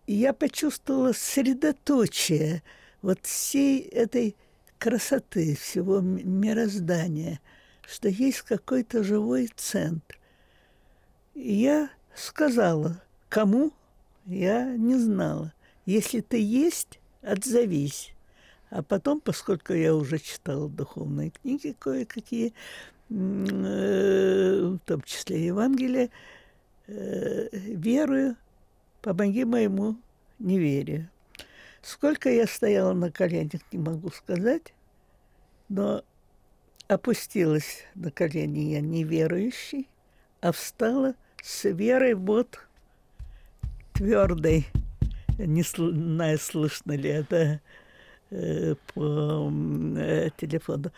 и 0.06 0.14
я 0.14 0.32
почувствовала 0.32 1.12
средоточие 1.12 2.62
вот 3.00 3.24
всей 3.24 3.80
этой 3.80 4.36
красоты, 4.78 5.56
всего 5.56 6.00
мироздания, 6.00 7.40
что 7.86 8.08
есть 8.08 8.42
какой-то 8.42 9.02
живой 9.04 9.50
центр. 9.56 10.18
И 11.34 11.54
я 11.54 11.90
сказала, 12.14 13.00
кому, 13.28 13.72
я 14.26 14.76
не 14.76 14.96
знала. 14.96 15.52
Если 15.86 16.20
ты 16.20 16.40
есть, 16.40 17.00
отзовись. 17.22 18.14
А 18.70 18.82
потом, 18.82 19.20
поскольку 19.20 19.72
я 19.74 19.94
уже 19.94 20.18
читала 20.18 20.68
духовные 20.68 21.30
книги 21.30 21.76
кое-какие, 21.78 22.54
э, 23.10 24.60
в 24.64 24.78
том 24.86 25.02
числе 25.02 25.46
Евангелие, 25.46 26.10
э, 26.86 27.48
верую, 27.52 28.36
помоги 29.02 29.44
моему 29.44 29.96
неверию. 30.38 31.08
Сколько 31.82 32.30
я 32.30 32.46
стояла 32.46 32.92
на 32.92 33.10
коленях, 33.10 33.60
не 33.72 33.78
могу 33.78 34.10
сказать, 34.10 34.72
но 35.68 36.04
опустилась 36.86 37.84
на 37.94 38.10
колени 38.10 38.72
я 38.72 38.80
неверующий, 38.80 39.88
а 40.40 40.52
встала 40.52 41.14
с 41.42 41.64
верой 41.64 42.14
вот 42.14 42.58
твердой. 43.92 44.66
Не 45.38 45.62
знаю, 45.62 46.38
слышно 46.38 46.92
ли 46.92 47.10
это 47.10 47.60
Э, 48.34 48.76
по 48.94 49.52
э, 49.98 50.30
телефону. 50.38 50.90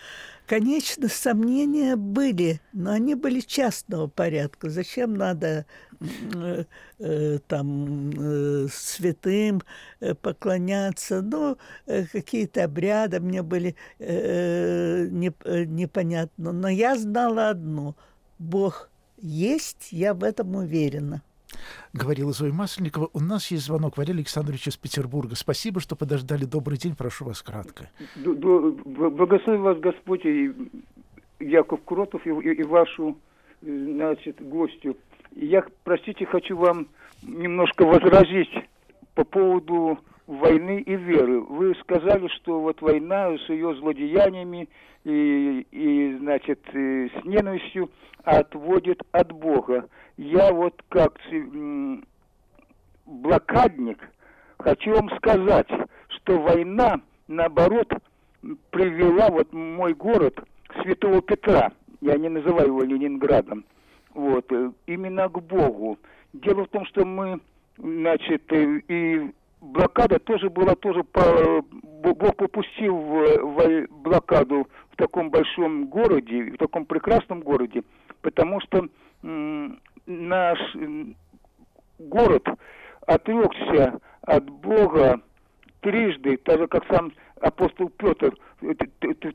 Конечно, 0.47 1.09
сомнения 1.09 1.97
были, 1.97 2.61
но 2.73 2.93
они 2.93 3.17
были 3.17 3.41
частного 3.41 4.07
порядка. 4.07 4.71
Зачем 4.71 5.17
надо 5.17 5.67
э, 5.99 6.65
там 7.49 8.13
святым 8.71 9.63
поклоняться? 10.23 11.23
Ну, 11.23 11.59
какие-то 11.87 12.63
обряды 12.65 13.19
мне 13.19 13.43
были 13.43 13.75
непонятны. 13.99 16.53
Но 16.53 16.69
я 16.69 16.97
знала 16.97 17.49
одно. 17.49 17.97
Бог 18.39 18.91
есть, 19.25 19.93
я 19.93 20.15
в 20.15 20.23
этом 20.23 20.55
уверена 20.55 21.23
говорила 21.93 22.33
Зоя 22.33 22.53
Масленникова. 22.53 23.11
У 23.13 23.21
нас 23.21 23.51
есть 23.51 23.65
звонок 23.65 23.97
Валерия 23.97 24.19
Александровича 24.19 24.71
из 24.71 24.77
Петербурга. 24.77 25.35
Спасибо, 25.35 25.81
что 25.81 25.97
подождали. 25.97 26.45
Добрый 26.45 26.79
день, 26.79 26.95
прошу 26.97 27.25
вас 27.27 27.43
кратко. 27.43 27.89
Благослови 28.17 29.59
вас 29.59 29.79
Господь 29.79 30.25
и 30.25 30.53
Яков 31.41 31.81
Кротов 31.85 32.27
и, 32.27 32.31
и, 32.31 32.55
и 32.55 32.63
вашу 32.65 33.17
значит, 33.63 34.47
гостю. 34.47 34.97
Я, 35.35 35.65
простите, 35.85 36.27
хочу 36.27 36.57
вам 36.57 36.89
немножко 37.23 37.85
возразить 37.85 38.53
по 39.15 39.25
поводу 39.25 39.99
войны 40.27 40.81
и 40.81 40.97
веры. 40.97 41.41
Вы 41.41 41.75
сказали, 41.77 42.29
что 42.29 42.61
вот 42.61 42.81
война 42.81 43.37
с 43.37 43.49
ее 43.49 43.75
злодеяниями 43.77 44.69
и, 45.05 45.67
и 45.71 46.17
значит, 46.19 46.61
и 46.73 47.09
с 47.09 47.25
ненавистью 47.25 47.91
отводит 48.23 49.03
от 49.13 49.33
Бога. 49.33 49.89
Я 50.17 50.53
вот 50.53 50.83
как 50.89 51.19
блокадник 53.07 53.99
хочу 54.59 54.95
вам 54.95 55.11
сказать, 55.17 55.69
что 56.09 56.39
война, 56.41 57.01
наоборот, 57.29 57.93
привела 58.71 59.29
вот 59.29 59.53
мой 59.53 59.95
город 59.95 60.43
Святого 60.83 61.21
Петра, 61.23 61.73
я 62.01 62.17
не 62.17 62.29
называю 62.29 62.69
его 62.69 62.83
Ленинградом, 62.83 63.65
вот, 64.13 64.51
э, 64.53 64.71
именно 64.87 65.29
к 65.29 65.41
Богу. 65.43 65.99
Дело 66.33 66.65
в 66.65 66.69
том, 66.69 66.85
что 66.87 67.05
мы, 67.05 67.41
значит, 67.79 68.43
э, 68.53 68.81
и 68.89 69.31
блокада 69.65 70.19
тоже 70.19 70.51
была 70.51 70.75
тоже 70.75 71.03
по, 71.05 71.63
Бог 71.63 72.37
попустил 72.37 72.97
в, 72.97 73.39
в 73.39 73.87
блокаду 74.03 74.69
в 74.91 74.97
таком 74.97 75.31
большом 75.31 75.87
городе, 75.87 76.53
в 76.53 76.57
таком 76.59 76.85
прекрасном 76.85 77.41
городе, 77.41 77.83
потому 78.23 78.61
что 78.61 78.89
наш 80.07 80.59
город 81.99 82.47
отрекся 83.07 84.01
от 84.23 84.49
Бога 84.51 85.21
трижды, 85.81 86.37
так 86.39 86.59
же 86.61 86.67
как 86.67 86.85
сам 86.91 87.13
апостол 87.41 87.91
Петр, 87.91 88.35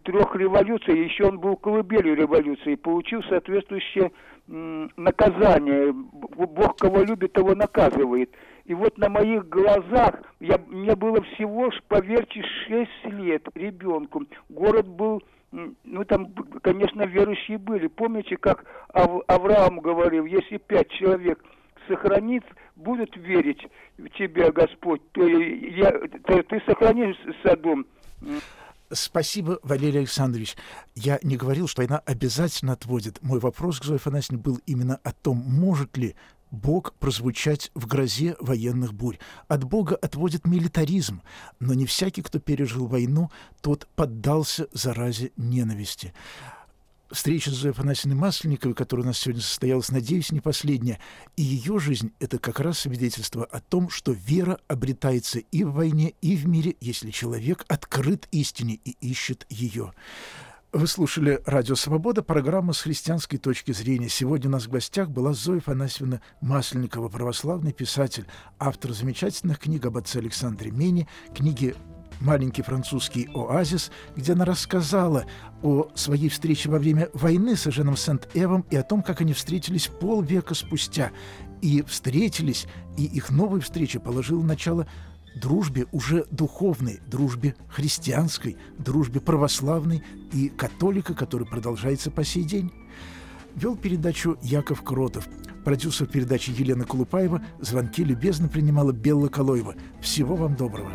трех 0.04 0.36
революций, 0.36 1.04
еще 1.04 1.26
он 1.26 1.40
был 1.40 1.56
колыбелью 1.58 2.16
революции, 2.16 2.76
получил 2.76 3.22
соответствующее 3.24 4.12
наказание. 4.48 5.92
Бог 5.94 6.78
кого 6.78 7.04
любит, 7.04 7.34
того 7.34 7.54
наказывает. 7.54 8.32
И 8.70 8.74
вот 8.76 9.00
на 9.00 9.10
моих 9.10 9.50
глазах, 9.50 10.22
я, 10.40 10.60
мне 10.68 10.96
было 10.96 11.24
всего, 11.24 11.72
поверьте, 11.88 12.44
шесть 12.68 13.04
лет 13.06 13.42
ребенку. 13.56 14.24
Город 14.48 14.88
был 14.88 15.24
ну 15.52 16.06
там, 16.06 16.32
конечно, 16.62 17.02
верующие 17.08 17.58
были. 17.58 17.88
Помните, 17.88 18.38
как 18.38 18.64
Ав 18.94 19.24
Авраам 19.26 19.80
говорил, 19.80 20.26
если 20.26 20.58
пять 20.58 20.88
человек 20.92 21.44
сохранит, 21.88 22.44
будут 22.76 23.18
верить 23.18 23.66
в 23.98 24.08
тебя, 24.10 24.52
Господь, 24.52 25.02
то, 25.14 25.26
я, 25.26 25.92
то 26.28 26.44
ты 26.44 26.62
сохранишь 26.68 27.18
Содом. 27.42 27.88
Спасибо, 28.92 29.58
Валерий 29.64 30.02
Александрович. 30.02 30.56
Я 30.94 31.18
не 31.24 31.38
говорил, 31.38 31.68
что 31.68 31.82
война 31.82 32.04
обязательно 32.06 32.74
отводит. 32.74 33.18
Мой 33.24 33.40
вопрос 33.40 33.80
к 33.80 33.84
Зое 33.84 33.98
Афанасьевне 33.98 34.40
был 34.44 34.60
именно 34.68 35.00
о 35.04 35.12
том, 35.12 35.38
может 35.38 35.98
ли 35.98 36.16
Бог 36.52 36.94
прозвучать 36.96 37.72
в 37.76 37.86
грозе 37.86 38.36
военных 38.40 38.94
бурь. 38.94 39.18
От 39.48 39.64
Бога 39.64 39.96
отводит 39.96 40.46
милитаризм, 40.46 41.22
но 41.60 41.74
не 41.74 41.86
всякий, 41.86 42.22
кто 42.22 42.40
пережил 42.40 42.88
войну, 42.88 43.30
тот 43.62 43.88
поддался 43.96 44.68
заразе 44.72 45.32
ненависти. 45.38 46.14
Встреча 47.12 47.50
с 47.50 47.56
Зоей 47.56 47.72
Афанасьевной 47.72 48.20
Масленниковой, 48.20 48.76
которая 48.76 49.04
у 49.04 49.08
нас 49.08 49.18
сегодня 49.18 49.42
состоялась, 49.42 49.90
надеюсь, 49.90 50.32
не 50.32 50.42
последняя. 50.42 51.00
И 51.36 51.42
ее 51.42 51.80
жизнь— 51.80 52.14
это 52.20 52.38
как 52.38 52.60
раз 52.60 52.80
свидетельство 52.80 53.46
о 53.46 53.60
том, 53.62 53.90
что 53.90 54.12
вера 54.12 54.60
обретается 54.68 55.40
и 55.40 55.64
в 55.64 55.72
войне, 55.72 56.14
и 56.22 56.36
в 56.36 56.48
мире, 56.48 56.76
если 56.80 57.10
человек 57.10 57.66
открыт 57.68 58.28
истине 58.32 58.80
и 58.86 58.92
ищет 59.02 59.48
ее. 59.50 59.92
Вы 60.72 60.86
слушали 60.86 61.42
«Радио 61.48 61.74
Свобода», 61.74 62.22
программа 62.22 62.74
с 62.74 62.82
христианской 62.82 63.40
точки 63.40 63.72
зрения. 63.72 64.08
Сегодня 64.08 64.50
у 64.50 64.52
нас 64.52 64.68
в 64.68 64.70
гостях 64.70 65.10
была 65.10 65.34
Зоя 65.34 65.62
Фанасьевна 65.62 66.22
Масленникова, 66.42 67.10
православный 67.10 67.74
писатель, 67.74 68.28
автор 68.60 68.94
замечательных 68.94 69.58
книг 69.58 69.88
об 69.88 69.98
отце 69.98 70.20
Александре 70.20 70.70
Мени, 70.70 71.08
книги 71.36 71.74
«Маленький 72.22 72.62
французский 72.62 73.30
оазис», 73.34 73.90
где 74.16 74.34
она 74.34 74.46
рассказала 74.46 75.26
о 75.64 75.90
своей 75.96 76.30
встрече 76.30 76.70
во 76.70 76.78
время 76.78 77.10
войны 77.14 77.56
с 77.56 77.66
Эженом 77.66 77.98
Сент-Эвом 77.98 78.64
и 78.70 78.76
о 78.76 78.84
том, 78.84 79.02
как 79.02 79.22
они 79.22 79.34
встретились 79.34 79.88
полвека 79.88 80.54
спустя. 80.54 81.10
И 81.64 81.82
встретились, 81.82 82.68
и 82.96 83.06
их 83.06 83.32
новая 83.32 83.62
встреча 83.62 84.00
положила 84.00 84.44
начало 84.44 84.88
дружбе 85.36 85.86
уже 85.92 86.26
духовной, 86.32 87.00
дружбе 87.08 87.56
христианской, 87.70 88.58
дружбе 88.78 89.20
православной 89.20 90.04
и 90.34 90.50
католика, 90.50 91.14
которая 91.14 91.48
продолжается 91.48 92.12
по 92.12 92.24
сей 92.24 92.44
день. 92.44 92.72
Вел 93.56 93.76
передачу 93.76 94.38
Яков 94.42 94.84
Кротов. 94.84 95.28
Продюсер 95.66 96.08
передачи 96.08 96.52
Елена 96.52 96.86
Колупаева 96.86 97.44
звонки 97.60 98.04
любезно 98.04 98.48
принимала 98.48 98.92
Белла 98.92 99.28
Колоева. 99.28 99.76
Всего 100.02 100.36
вам 100.36 100.56
доброго. 100.56 100.92